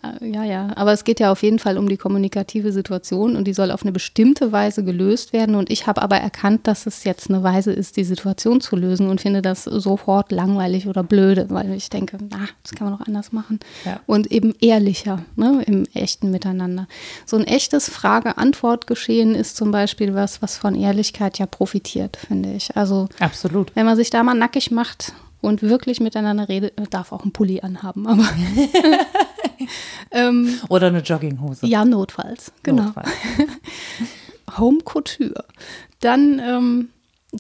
[0.03, 0.71] Äh, ja, ja.
[0.77, 3.83] Aber es geht ja auf jeden Fall um die kommunikative Situation und die soll auf
[3.83, 5.55] eine bestimmte Weise gelöst werden.
[5.55, 9.09] Und ich habe aber erkannt, dass es jetzt eine Weise ist, die Situation zu lösen
[9.09, 13.07] und finde das sofort langweilig oder blöde, weil ich denke, na, das kann man doch
[13.07, 13.61] anders machen.
[13.85, 14.01] Ja.
[14.07, 16.87] Und eben ehrlicher ne, im echten Miteinander.
[17.27, 22.77] So ein echtes Frage-Antwort-Geschehen ist zum Beispiel was, was von Ehrlichkeit ja profitiert, finde ich.
[22.77, 23.75] Also absolut.
[23.75, 27.61] Wenn man sich da mal nackig macht und wirklich miteinander redet, darf auch ein Pulli
[27.61, 28.27] anhaben, aber
[30.11, 31.67] ähm, oder eine Jogginghose.
[31.67, 32.85] Ja, notfalls, genau.
[32.85, 33.11] Notfalls.
[34.59, 35.45] Home Couture.
[36.01, 36.89] Dann ähm,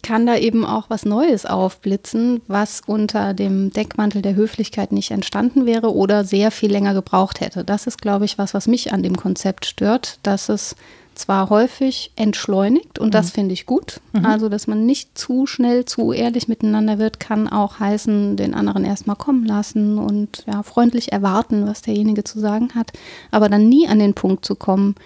[0.03, 5.67] kann da eben auch was Neues aufblitzen, was unter dem Deckmantel der Höflichkeit nicht entstanden
[5.67, 7.65] wäre oder sehr viel länger gebraucht hätte.
[7.65, 10.77] Das ist, glaube ich, was, was mich an dem Konzept stört, dass es
[11.15, 13.13] zwar häufig entschleunigt und mhm.
[13.13, 14.01] das finde ich gut.
[14.13, 14.27] Mhm.
[14.27, 18.85] Also, dass man nicht zu schnell, zu ehrlich miteinander wird, kann auch heißen, den anderen
[18.85, 22.93] erstmal kommen lassen und ja, freundlich erwarten, was derjenige zu sagen hat,
[23.31, 24.97] aber dann nie an den Punkt zu kommen,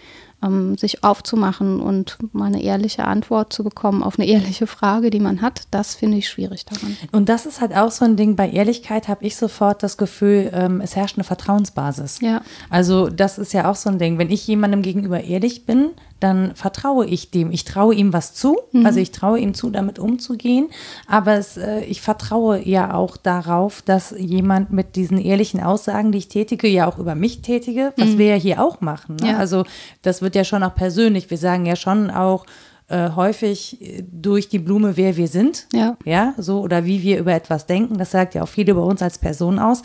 [0.42, 5.20] ähm, sich aufzumachen und mal eine ehrliche Antwort zu bekommen auf eine ehrliche Frage, die
[5.20, 6.96] man hat, das finde ich schwierig daran.
[7.12, 10.50] Und das ist halt auch so ein Ding, bei Ehrlichkeit habe ich sofort das Gefühl,
[10.52, 12.20] ähm, es herrscht eine Vertrauensbasis.
[12.20, 12.42] Ja.
[12.70, 15.90] Also das ist ja auch so ein Ding, wenn ich jemandem gegenüber ehrlich bin,
[16.20, 17.50] dann vertraue ich dem.
[17.52, 18.86] Ich traue ihm was zu, mhm.
[18.86, 20.68] also ich traue ihm zu, damit umzugehen,
[21.06, 26.18] aber es, äh, ich vertraue ja auch darauf, dass jemand mit diesen ehrlichen Aussagen, die
[26.18, 28.18] ich tätige, ja auch über mich tätige, was mhm.
[28.18, 29.16] wir ja hier auch machen.
[29.20, 29.30] Ne?
[29.30, 29.38] Ja.
[29.38, 29.64] Also
[30.02, 31.30] das wird ja schon auch persönlich.
[31.30, 32.46] Wir sagen ja schon auch,
[32.88, 35.66] äh, häufig äh, durch die Blume, wer wir sind.
[35.74, 35.96] Ja.
[36.04, 37.98] Ja, so oder wie wir über etwas denken.
[37.98, 39.82] Das sagt ja auch viel über uns als Person aus.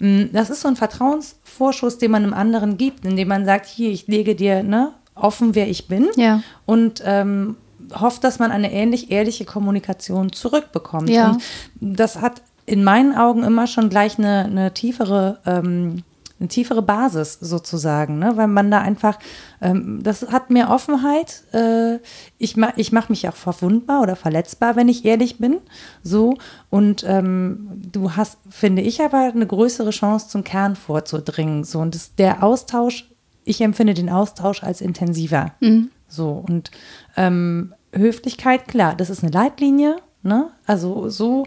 [0.00, 3.90] Mm, das ist so ein Vertrauensvorschuss, den man einem anderen gibt, indem man sagt, hier,
[3.90, 6.08] ich lege dir ne, offen, wer ich bin.
[6.16, 6.42] Ja.
[6.66, 7.56] Und ähm,
[7.94, 11.10] hofft, dass man eine ähnlich ehrliche Kommunikation zurückbekommt.
[11.10, 11.32] Ja.
[11.32, 11.42] Und
[11.80, 16.04] das hat in meinen Augen immer schon gleich eine, eine tiefere ähm,
[16.42, 18.32] eine tiefere Basis sozusagen, ne?
[18.36, 19.18] weil man da einfach,
[19.60, 21.44] ähm, das hat mehr Offenheit.
[21.52, 22.00] Äh,
[22.36, 25.58] ich ma ich mache mich auch verwundbar oder verletzbar, wenn ich ehrlich bin.
[26.02, 26.34] So
[26.68, 31.62] und ähm, du hast, finde ich, aber eine größere Chance zum Kern vorzudringen.
[31.62, 33.08] So und das, der Austausch
[33.44, 35.54] ich empfinde den Austausch als intensiver.
[35.60, 35.90] Mhm.
[36.08, 36.70] So und
[37.16, 40.50] ähm, Höflichkeit, klar, das ist eine Leitlinie, ne?
[40.66, 41.46] Also so,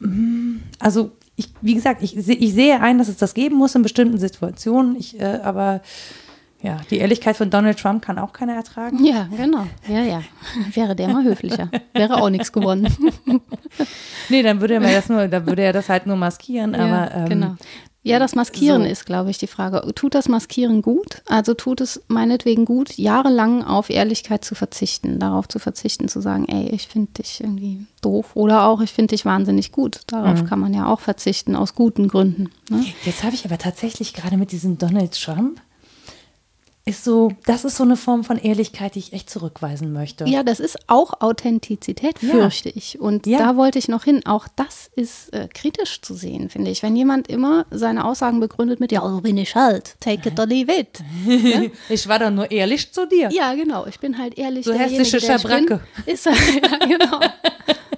[0.00, 3.82] mm, also ich, wie gesagt, ich, ich sehe ein, dass es das geben muss in
[3.82, 5.80] bestimmten Situationen, ich, äh, aber
[6.62, 9.02] ja, die Ehrlichkeit von Donald Trump kann auch keiner ertragen.
[9.02, 9.66] Ja, genau.
[9.88, 10.22] Ja, ja.
[10.74, 11.70] Wäre der mal höflicher.
[11.94, 12.94] Wäre auch nichts gewonnen.
[14.28, 16.74] nee, dann würde er das nur, dann würde er das halt nur maskieren.
[16.74, 17.56] Ja, aber ähm, genau.
[18.02, 18.88] Ja, das Maskieren So.
[18.88, 19.82] ist, glaube ich, die Frage.
[19.94, 21.22] Tut das Maskieren gut?
[21.26, 26.46] Also tut es meinetwegen gut, jahrelang auf Ehrlichkeit zu verzichten, darauf zu verzichten, zu sagen,
[26.46, 30.00] ey, ich finde dich irgendwie doof oder auch, ich finde dich wahnsinnig gut.
[30.06, 32.48] Darauf kann man ja auch verzichten, aus guten Gründen.
[32.70, 32.84] Ne?
[33.04, 35.60] Jetzt habe ich aber tatsächlich gerade mit diesem Donald Trump,
[36.90, 40.24] ist so, das ist so eine Form von Ehrlichkeit, die ich echt zurückweisen möchte.
[40.28, 42.30] Ja, das ist auch Authentizität, Ja.
[42.32, 43.00] fürchte ich.
[43.00, 43.38] Und Ja.
[43.38, 44.20] da wollte ich noch hin.
[44.26, 46.82] Auch das ist äh, kritisch zu sehen, finde ich.
[46.82, 50.46] Wenn jemand immer seine Aussagen begründet mit, ja, so bin ich halt, take it or
[50.46, 51.00] leave it.
[51.88, 53.30] Ich war doch nur ehrlich zu dir.
[53.32, 53.86] Ja, genau.
[53.86, 54.64] Ich bin halt ehrlich.
[54.66, 55.04] Du bin.
[55.04, 55.80] Schabracke.
[56.06, 56.32] Ist er,
[56.62, 57.20] ja, genau.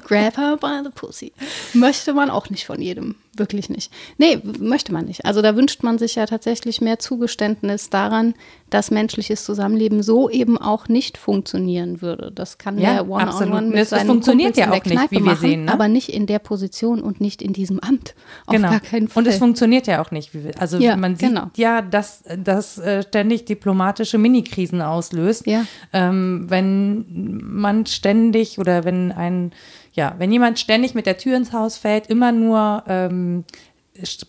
[0.06, 1.32] Grab her by the pussy.
[1.74, 3.14] Möchte man auch nicht von jedem.
[3.34, 3.90] Wirklich nicht.
[4.18, 5.24] Nee, möchte man nicht.
[5.24, 8.34] Also da wünscht man sich ja tatsächlich mehr Zugeständnis daran,
[8.68, 12.30] dass menschliches Zusammenleben so eben auch nicht funktionionieren würde.
[12.34, 13.64] Das kann Ja, der One-on-One absolut.
[13.70, 15.72] mit Das seinen funktioniert ja auch nicht, wie wir machen, sehen, ne?
[15.72, 18.14] aber nicht in der Position und nicht in diesem Amt.
[18.44, 18.68] Auf genau.
[18.68, 19.22] gar keinen Fall.
[19.22, 20.34] Und es funktioniert ja auch nicht.
[20.34, 21.50] wie wir- Also Ja, man sieht genau.
[21.56, 25.46] ja, dass das äh, ständig diplomatische Minikrisen auslöst.
[25.46, 25.64] Ja.
[25.94, 29.52] Ähm, wenn man ständig oder wenn ein,
[29.92, 33.44] ja, wenn jemand ständig mit der Tür ins Haus fällt, immer nur ähm,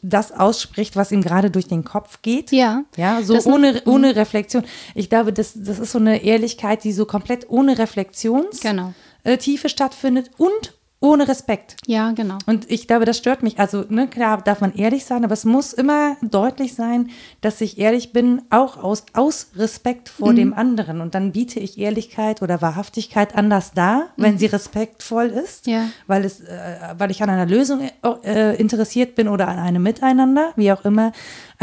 [0.02, 2.52] das ausspricht, was ihm gerade durch den Kopf geht.
[2.52, 2.84] Ja.
[2.98, 3.54] Ja, so Das- Mhm.
[3.54, 4.64] ohne, ohne Reflexion.
[4.94, 8.94] Ich glaube, das, das ist so eine Ehrlichkeit, die so komplett ohne Reflexions Genau.
[9.24, 10.74] äh, Tiefe stattfindet und
[11.04, 11.76] ohne Respekt.
[11.86, 12.38] Ja, genau.
[12.46, 13.60] Und ich glaube, das stört mich.
[13.60, 17.10] Also, ne, klar darf man ehrlich sein, aber es muss immer deutlich sein,
[17.42, 20.36] dass ich ehrlich bin, auch aus, aus Respekt vor Mhm.
[20.38, 21.02] dem anderen.
[21.02, 25.74] Und dann biete ich Ehrlichkeit oder Wahrhaftigkeit anders dar, wenn sie respektvoll ist, Mhm.
[25.74, 25.84] Ja.
[26.08, 27.82] weil, es, äh, weil ich an einer Lösung
[28.24, 31.12] äh, interessiert bin oder an einem Miteinander, wie auch immer,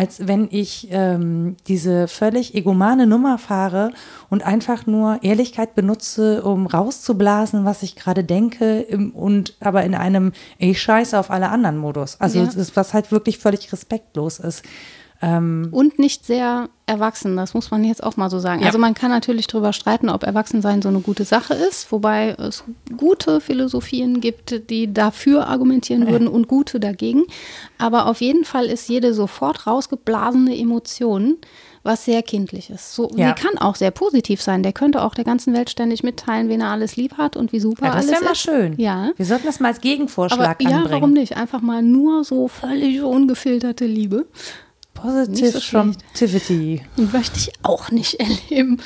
[0.00, 3.92] als wenn ich ähm, diese völlig egomane Nummer fahre
[4.30, 9.94] und einfach nur Ehrlichkeit benutze, um rauszublasen, was ich gerade denke im, und aber in
[9.94, 12.18] einem ich scheiße auf alle anderen Modus.
[12.18, 12.46] Also Ja.
[12.46, 14.64] das was halt wirklich völlig respektlos ist.
[15.22, 18.62] Und nicht sehr erwachsen, das muss man jetzt auch mal so sagen.
[18.62, 18.68] Ja.
[18.68, 22.64] Also man kann natürlich darüber streiten, ob Erwachsensein so eine gute Sache ist, wobei es
[22.96, 27.24] gute Philosophien gibt, die dafür argumentieren würden und gute dagegen.
[27.76, 31.36] Aber auf jeden Fall ist jede sofort rausgeblasene Emotion
[31.82, 32.94] was sehr kindlich ist.
[32.94, 33.32] So, Ja.
[33.32, 34.62] Die kann auch sehr positiv sein.
[34.62, 37.60] Der könnte auch der ganzen Welt ständig mitteilen, wen er alles lieb hat und wie
[37.60, 38.38] super Ja, das alles wäre mal ist.
[38.40, 38.74] schön.
[38.78, 39.10] Ja.
[39.16, 40.90] Wir sollten das mal als Aber Gegenvorschlag ja, anbringen.
[40.90, 41.36] warum nicht?
[41.36, 44.26] Einfach mal nur so völlig ungefilterte Liebe.
[45.00, 45.60] Positive so.
[45.60, 46.82] Trumptivity.
[46.96, 48.80] Möchte ich auch nicht erleben.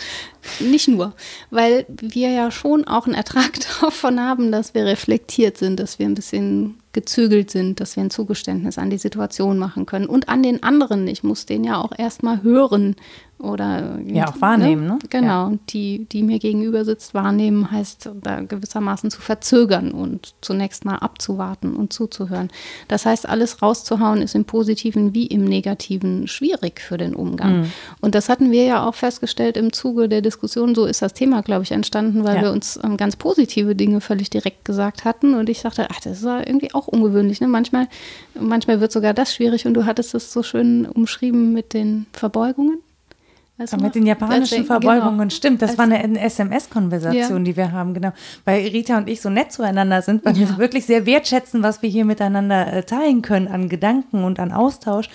[0.60, 1.14] Nicht nur,
[1.50, 6.06] weil wir ja schon auch einen Ertrag davon haben, dass wir reflektiert sind, dass wir
[6.06, 10.42] ein bisschen gezügelt sind, dass wir ein Zugeständnis an die Situation machen können und an
[10.42, 11.08] den anderen.
[11.08, 12.96] Ich muss den ja auch erstmal hören
[13.38, 14.98] oder Ja, auch wahrnehmen, ne?
[15.10, 20.96] Genau, die, die mir gegenüber sitzt, wahrnehmen heißt da gewissermaßen zu verzögern und zunächst mal
[20.96, 22.48] abzuwarten und zuzuhören.
[22.88, 27.60] Das heißt, alles rauszuhauen ist im Positiven wie im Negativen schwierig für den Umgang.
[27.62, 27.72] Mhm.
[28.00, 30.74] Und das hatten wir ja auch festgestellt im Zuge der Diskussion.
[30.74, 32.42] So ist das Thema, glaube ich, entstanden, weil Ja.
[32.42, 35.34] wir uns ähm, ganz positive Dinge völlig direkt gesagt hatten.
[35.34, 37.40] Und ich sagte, ach, das ist ja irgendwie auch ungewöhnlich.
[37.40, 37.48] Ne?
[37.48, 37.88] Manchmal,
[38.40, 39.66] manchmal wird sogar das schwierig.
[39.66, 42.78] Und du hattest es so schön umschrieben mit den Verbeugungen.
[43.56, 45.30] Weißt du Ja, mit den japanischen Deswegen, Verbeugungen, genau.
[45.30, 45.62] stimmt.
[45.62, 47.44] Das Also- war eine SMS-Konversation, Ja.
[47.44, 48.10] die wir haben, genau.
[48.44, 51.88] Weil Rita und ich so nett zueinander sind, weil wir wirklich sehr wertschätzen, was wir
[51.88, 55.08] hier miteinander äh, teilen können an Gedanken und an Austausch,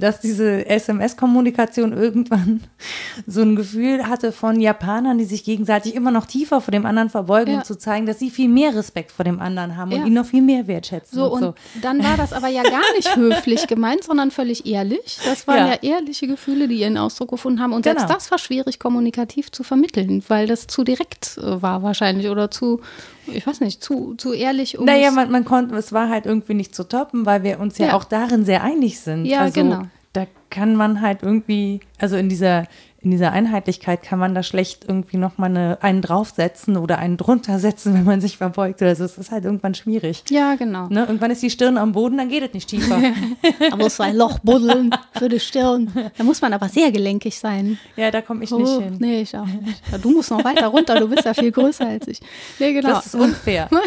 [0.00, 2.60] dass diese SMS-Kommunikation irgendwann
[3.26, 7.10] so ein Gefühl hatte von Japanern, die sich gegenseitig immer noch tiefer vor dem anderen
[7.10, 7.58] verbeugen, Ja.
[7.58, 9.98] um zu zeigen, dass sie viel mehr Respekt vor dem anderen haben Ja.
[9.98, 11.18] und ihn noch viel mehr wertschätzen.
[11.18, 15.18] So, und dann war das aber ja gar nicht höflich gemeint, sondern völlig ehrlich.
[15.24, 15.78] Das waren Ja.
[15.82, 17.72] ja, ehrliche Gefühle, die ihren Ausdruck gefunden haben.
[17.72, 18.14] Und selbst Genau.
[18.14, 22.80] das war schwierig kommunikativ zu vermitteln, weil das zu direkt äh, war wahrscheinlich oder zu,
[23.26, 24.78] ich weiß nicht, zu, zu ehrlich.
[24.78, 27.60] Um Naja, es- man, man konnte, es war halt irgendwie nicht zu toppen, weil wir
[27.60, 27.94] uns ja, Ja.
[27.94, 29.24] auch darin sehr einig sind.
[29.26, 29.82] Ja, also, genau.
[30.12, 32.66] Da kann man halt irgendwie, also in dieser,
[33.04, 37.58] in dieser Einheitlichkeit kann man da schlecht irgendwie nochmal eine, einen draufsetzen oder einen drunter
[37.58, 39.04] setzen, wenn man sich verbeugt oder so.
[39.04, 40.24] Es ist halt irgendwann schwierig.
[40.30, 40.88] ja, genau.
[40.88, 41.00] Ne?
[41.06, 43.00] Irgendwann ist die Stirn am Boden, dann geht es nicht tiefer.
[43.70, 45.92] Da muss ein Loch buddeln für die Stirn.
[46.16, 47.78] Da muss man aber sehr gelenkig sein.
[47.96, 48.96] ja, da komme ich nicht Oh, hin.
[48.98, 49.82] Nee, ich auch nicht.
[50.02, 52.20] Du musst noch weiter runter, du bist ja viel größer als ich.
[52.58, 52.88] Nee, genau.
[52.90, 53.68] Das ist unfair.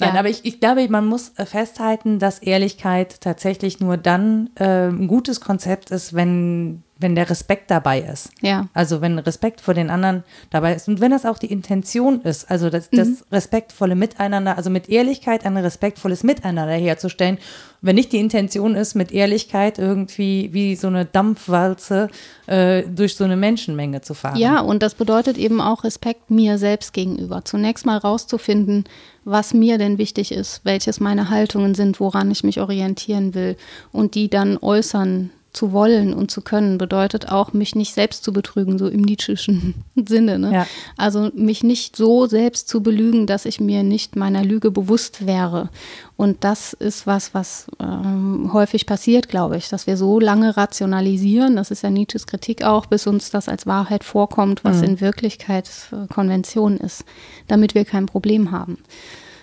[0.00, 0.18] Nein, Ja.
[0.18, 5.06] aber ich, ich glaube, man muss äh, festhalten, dass Ehrlichkeit tatsächlich nur dann äh, ein
[5.06, 8.30] gutes Konzept ist, wenn wenn der Respekt dabei ist.
[8.40, 8.68] Ja.
[8.72, 12.50] Also wenn Respekt vor den anderen dabei ist und wenn das auch die Intention ist,
[12.50, 13.16] also das, das Mhm.
[13.32, 17.38] respektvolle Miteinander, also mit Ehrlichkeit ein respektvolles Miteinander herzustellen.
[17.84, 22.08] Wenn nicht die Intention ist, mit Ehrlichkeit irgendwie wie so eine Dampfwalze
[22.46, 24.36] äh, durch so eine Menschenmenge zu fahren.
[24.38, 27.44] Ja, und das bedeutet eben auch Respekt mir selbst gegenüber.
[27.44, 28.84] Zunächst mal rauszufinden,
[29.24, 33.56] was mir denn wichtig ist, welches meine Haltungen sind, woran ich mich orientieren will
[33.90, 38.32] und die dann äußern zu wollen und zu können, bedeutet auch, mich nicht selbst zu
[38.32, 39.74] betrügen, so im Nietzscheschen
[40.08, 40.38] Sinne.
[40.38, 40.52] Ne?
[40.52, 40.66] Ja.
[40.96, 45.68] Also mich nicht so selbst zu belügen, dass ich mir nicht meiner Lüge bewusst wäre.
[46.16, 51.56] Und das ist was, was ähm, häufig passiert, glaube ich, dass wir so lange rationalisieren,
[51.56, 55.68] das ist ja Nietzsches Kritik auch, bis uns das als Wahrheit vorkommt, was in Wirklichkeit
[55.92, 57.04] äh, Konvention ist,
[57.48, 58.78] damit wir kein Problem haben.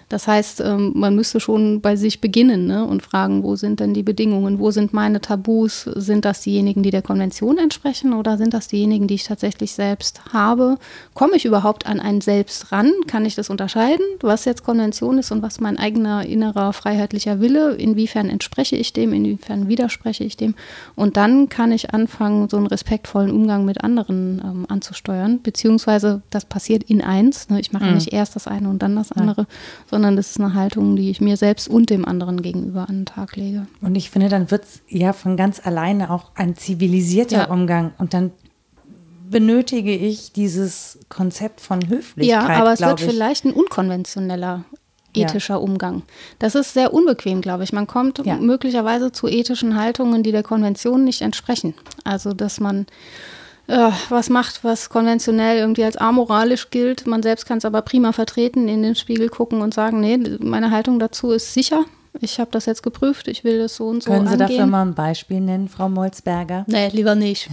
[0.10, 3.94] Das heißt, ähm, man müsste schon bei sich beginnen ne, und fragen, wo sind denn
[3.94, 5.84] die Bedingungen, wo sind meine Tabus?
[5.84, 10.34] Sind das diejenigen, die der Konvention entsprechen oder sind das diejenigen, die ich tatsächlich selbst
[10.34, 10.78] habe?
[11.14, 12.92] Komme ich überhaupt an ein Selbst ran?
[13.06, 17.76] Kann ich das unterscheiden, was jetzt Konvention ist und was mein eigener innerer freiheitlicher Wille?
[17.76, 19.14] Inwiefern entspreche ich dem?
[19.14, 20.56] Inwiefern widerspreche ich dem?
[20.96, 26.46] Und dann kann ich anfangen, so einen respektvollen Umgang mit anderen ähm, anzusteuern, beziehungsweise das
[26.46, 27.50] passiert in eins.
[27.50, 27.60] Ne?
[27.60, 29.46] Ich mache nicht erst das eine und dann das andere,
[29.88, 33.06] sondern das ist eine Haltung, die ich mir selbst und dem anderen gegenüber an den
[33.06, 33.68] Tag lege.
[33.82, 37.50] Und ich finde, dann wird es ja von ganz alleine auch ein zivilisierter Ja.
[37.50, 37.92] Umgang.
[37.98, 38.32] Und dann
[39.30, 42.26] benötige ich dieses Konzept von Höflichkeit.
[42.26, 43.08] Ja, aber es wird ich.
[43.08, 44.64] vielleicht ein unkonventioneller
[45.14, 46.04] ethischer Umgang.
[46.38, 47.74] Das ist sehr unbequem, glaube ich.
[47.74, 48.38] Man kommt Ja.
[48.38, 51.74] möglicherweise zu ethischen Haltungen, die der Konvention nicht entsprechen.
[52.04, 52.86] Also, dass man
[53.70, 57.08] äh, was macht, was konventionell irgendwie als amoralisch gilt.
[57.08, 60.72] Man selbst kann es aber prima vertreten, in den Spiegel gucken und sagen, nee, meine
[60.72, 61.86] Haltung dazu ist sicher.
[62.20, 64.48] Ich habe das jetzt geprüft, ich will das so und so Können Sie angehen.
[64.50, 66.66] dafür mal ein Beispiel nennen, Frau Molzberger?
[66.68, 67.48] Nee, lieber nicht.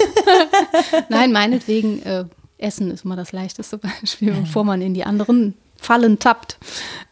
[1.08, 2.24] Nein, meinetwegen, äh,
[2.58, 6.58] Essen ist mal das leichteste Beispiel, bevor man in die anderen Fallen tappt,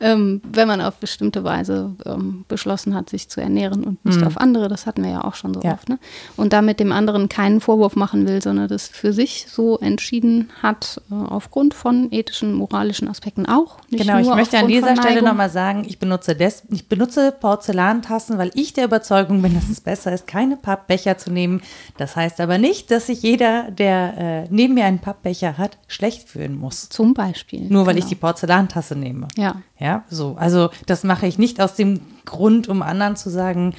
[0.00, 4.38] ähm, wenn man auf bestimmte Weise ähm, beschlossen hat, sich zu ernähren und nicht auf
[4.38, 4.68] andere.
[4.68, 5.66] Das hatten wir ja auch schon so Mhm.
[5.66, 5.72] Ja.
[5.74, 5.88] oft.
[5.88, 5.98] Ne?
[6.36, 11.00] Und damit dem anderen keinen Vorwurf machen will, sondern das für sich so entschieden hat,
[11.10, 13.78] äh, aufgrund von ethischen, moralischen Aspekten auch.
[13.90, 18.38] Nicht Genau, ich möchte an dieser Stelle nochmal sagen, ich benutze, des, ich benutze Porzellantassen,
[18.38, 21.62] weil ich der Überzeugung bin, dass es besser ist, keine Pappbecher zu nehmen.
[21.96, 26.28] Das heißt aber nicht, dass sich jeder, der äh, neben mir einen Pappbecher hat, schlecht
[26.28, 26.88] fühlen muss.
[26.88, 27.66] Zum Beispiel.
[27.68, 28.10] Nur weil ich genau.
[28.10, 28.14] die
[28.55, 29.28] Porzellantasse nehme.
[29.36, 29.57] Ja.
[29.78, 30.36] Ja, so.
[30.38, 33.74] Also das mache ich nicht aus dem Grund, um anderen zu sagen,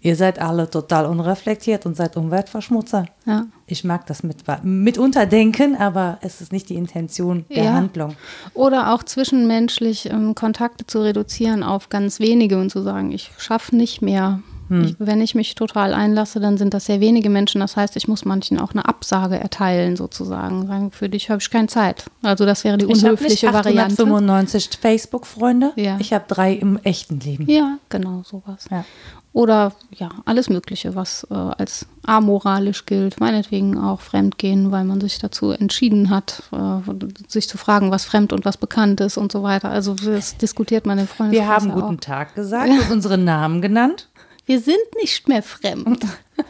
[0.00, 3.06] ihr seid alle total unreflektiert und seid Umweltverschmutzer.
[3.26, 3.46] Ja.
[3.66, 7.72] Ich mag das mit, mitunter denken, aber es ist nicht die Intention der Ja.
[7.72, 8.14] Handlung.
[8.54, 13.74] Oder auch zwischenmenschlich ähm, Kontakte zu reduzieren auf ganz wenige und zu sagen, ich schaffe
[13.76, 14.40] nicht mehr.
[14.68, 14.84] Hm.
[14.84, 17.60] Ich, wenn ich mich total einlasse, dann sind das sehr wenige Menschen.
[17.60, 20.66] Das heißt, ich muss manchen auch eine Absage erteilen, sozusagen.
[20.66, 22.04] Sagen, für dich habe ich keine Zeit.
[22.22, 24.02] Also das wäre die Ich habe unhöfliche nicht Variante.
[24.02, 25.72] 895 Facebook-Freunde.
[25.76, 25.96] Ja.
[26.00, 27.48] Ich habe drei im echten Leben.
[27.50, 28.66] Ja, genau, sowas.
[28.70, 28.84] Ja.
[29.32, 33.20] Oder ja, alles Mögliche, was äh, als amoralisch gilt.
[33.20, 36.80] Meinetwegen auch Fremdgehen, weil man sich dazu entschieden hat, äh,
[37.28, 39.68] sich zu fragen, was fremd und was bekannt ist und so weiter.
[39.68, 41.32] Also das diskutiert man in Freunden.
[41.32, 44.08] Wir haben guten Tag gesagt und unsere Namen genannt.
[44.48, 46.04] Wir sind nicht mehr fremd.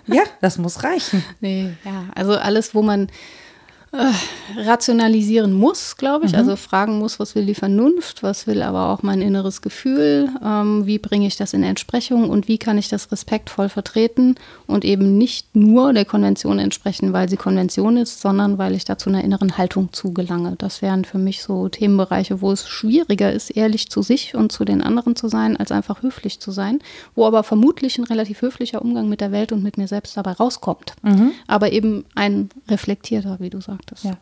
[0.06, 1.24] Ja, das muss reichen.
[1.40, 3.08] nee, ja, also alles, wo man
[3.92, 6.36] äh, rationalisieren muss, glaube ich.
[6.36, 10.86] Also fragen muss, was will die Vernunft, was will aber auch mein inneres Gefühl, ähm,
[10.86, 14.34] wie bringe ich das in Entsprechung und wie kann ich das respektvoll vertreten
[14.66, 19.08] und eben nicht nur der Konvention entsprechen, weil sie Konvention ist, sondern weil ich dazu
[19.08, 20.54] einer inneren Haltung zugelange.
[20.58, 24.64] Das wären für mich so Themenbereiche, wo es schwieriger ist, ehrlich zu sich und zu
[24.64, 26.80] den anderen zu sein, als einfach höflich zu sein,
[27.14, 30.32] wo aber vermutlich ein relativ höflicher Umgang mit der Welt und mit mir selbst dabei
[30.32, 30.94] rauskommt.
[31.46, 34.04] Aber eben ein reflektierter, wie du sagtest.
[34.04, 34.18] Ja,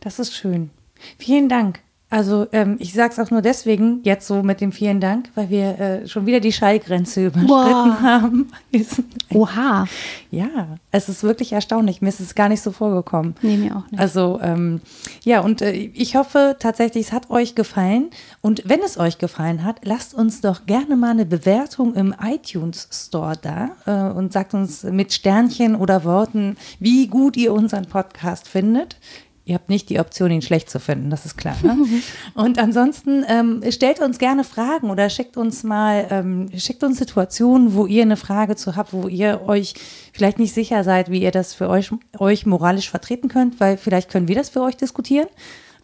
[0.00, 0.70] das ist schön.
[1.18, 1.80] Vielen Dank.
[2.10, 5.50] Also ähm, ich sage es auch nur deswegen jetzt so mit dem vielen Dank, weil
[5.50, 8.00] wir äh, schon wieder die Schallgrenze überschritten Boah.
[8.00, 8.52] haben.
[9.34, 9.86] Oha.
[10.30, 12.02] ja, es ist wirklich erstaunlich.
[12.02, 13.34] Mir ist es gar nicht so vorgekommen.
[13.42, 13.98] Nee, mir auch nicht.
[13.98, 14.80] Also ähm,
[15.24, 18.10] ja, und äh, ich hoffe tatsächlich, es hat euch gefallen.
[18.40, 22.88] Und wenn es euch gefallen hat, lasst uns doch gerne mal eine Bewertung im iTunes
[22.92, 28.46] Store da äh, und sagt uns mit Sternchen oder Worten, wie gut ihr unseren Podcast
[28.46, 28.98] findet.
[29.46, 31.56] Ihr habt nicht die Option, ihn schlecht zu finden, das ist klar.
[31.62, 31.76] Ne?
[32.34, 37.74] Und ansonsten ähm, stellt uns gerne Fragen oder schickt uns mal, ähm, schickt uns Situationen,
[37.74, 39.74] wo ihr eine Frage zu habt, wo ihr euch
[40.14, 44.10] vielleicht nicht sicher seid, wie ihr das für euch, euch moralisch vertreten könnt, weil vielleicht
[44.10, 45.28] können wir das für euch diskutieren.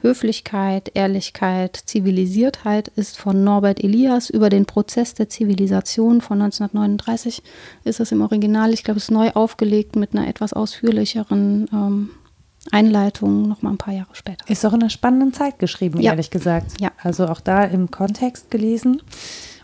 [0.01, 7.43] Höflichkeit, Ehrlichkeit, Zivilisiertheit ist von Norbert Elias über den Prozess der Zivilisation von 1939.
[7.85, 12.11] Ist es im Original, ich glaube, es ist neu aufgelegt mit einer etwas ausführlicheren ähm,
[12.71, 14.49] Einleitung, noch mal ein paar Jahre später.
[14.49, 16.13] Ist auch in einer spannenden Zeit geschrieben, Ja.
[16.13, 16.81] ehrlich gesagt.
[16.81, 16.91] Ja.
[17.03, 19.03] Also auch da im Kontext gelesen.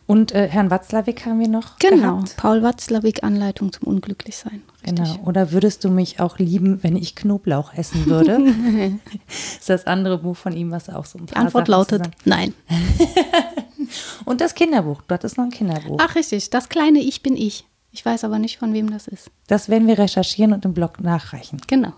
[0.09, 2.37] Und äh, Herrn Watzlawick haben wir noch Genau, gehabt.
[2.39, 4.63] Paul Watzlawick, Anleitung zum Unglücklichsein.
[4.83, 4.97] Richtig.
[4.97, 5.19] Genau.
[5.29, 8.39] Oder würdest du mich auch lieben, wenn ich Knoblauch essen würde?
[9.29, 12.03] ist das andere Buch von ihm, was auch so ein Die paar Antwort Sachen lautet
[12.05, 12.55] zusammen- nein.
[14.25, 15.03] Und das Kinderbuch.
[15.03, 15.99] Du hattest noch ein Kinderbuch.
[16.01, 17.67] Ach richtig, das kleine Ich bin ich.
[17.91, 19.31] Ich weiß aber nicht, von wem das ist.
[19.47, 21.61] Das werden wir recherchieren und im Blog nachreichen.
[21.67, 21.93] Genau.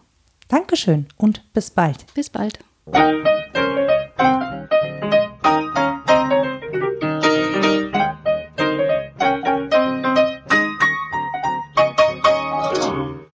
[0.49, 2.05] Dankeschön und bis bald.
[2.15, 2.59] Bis bald.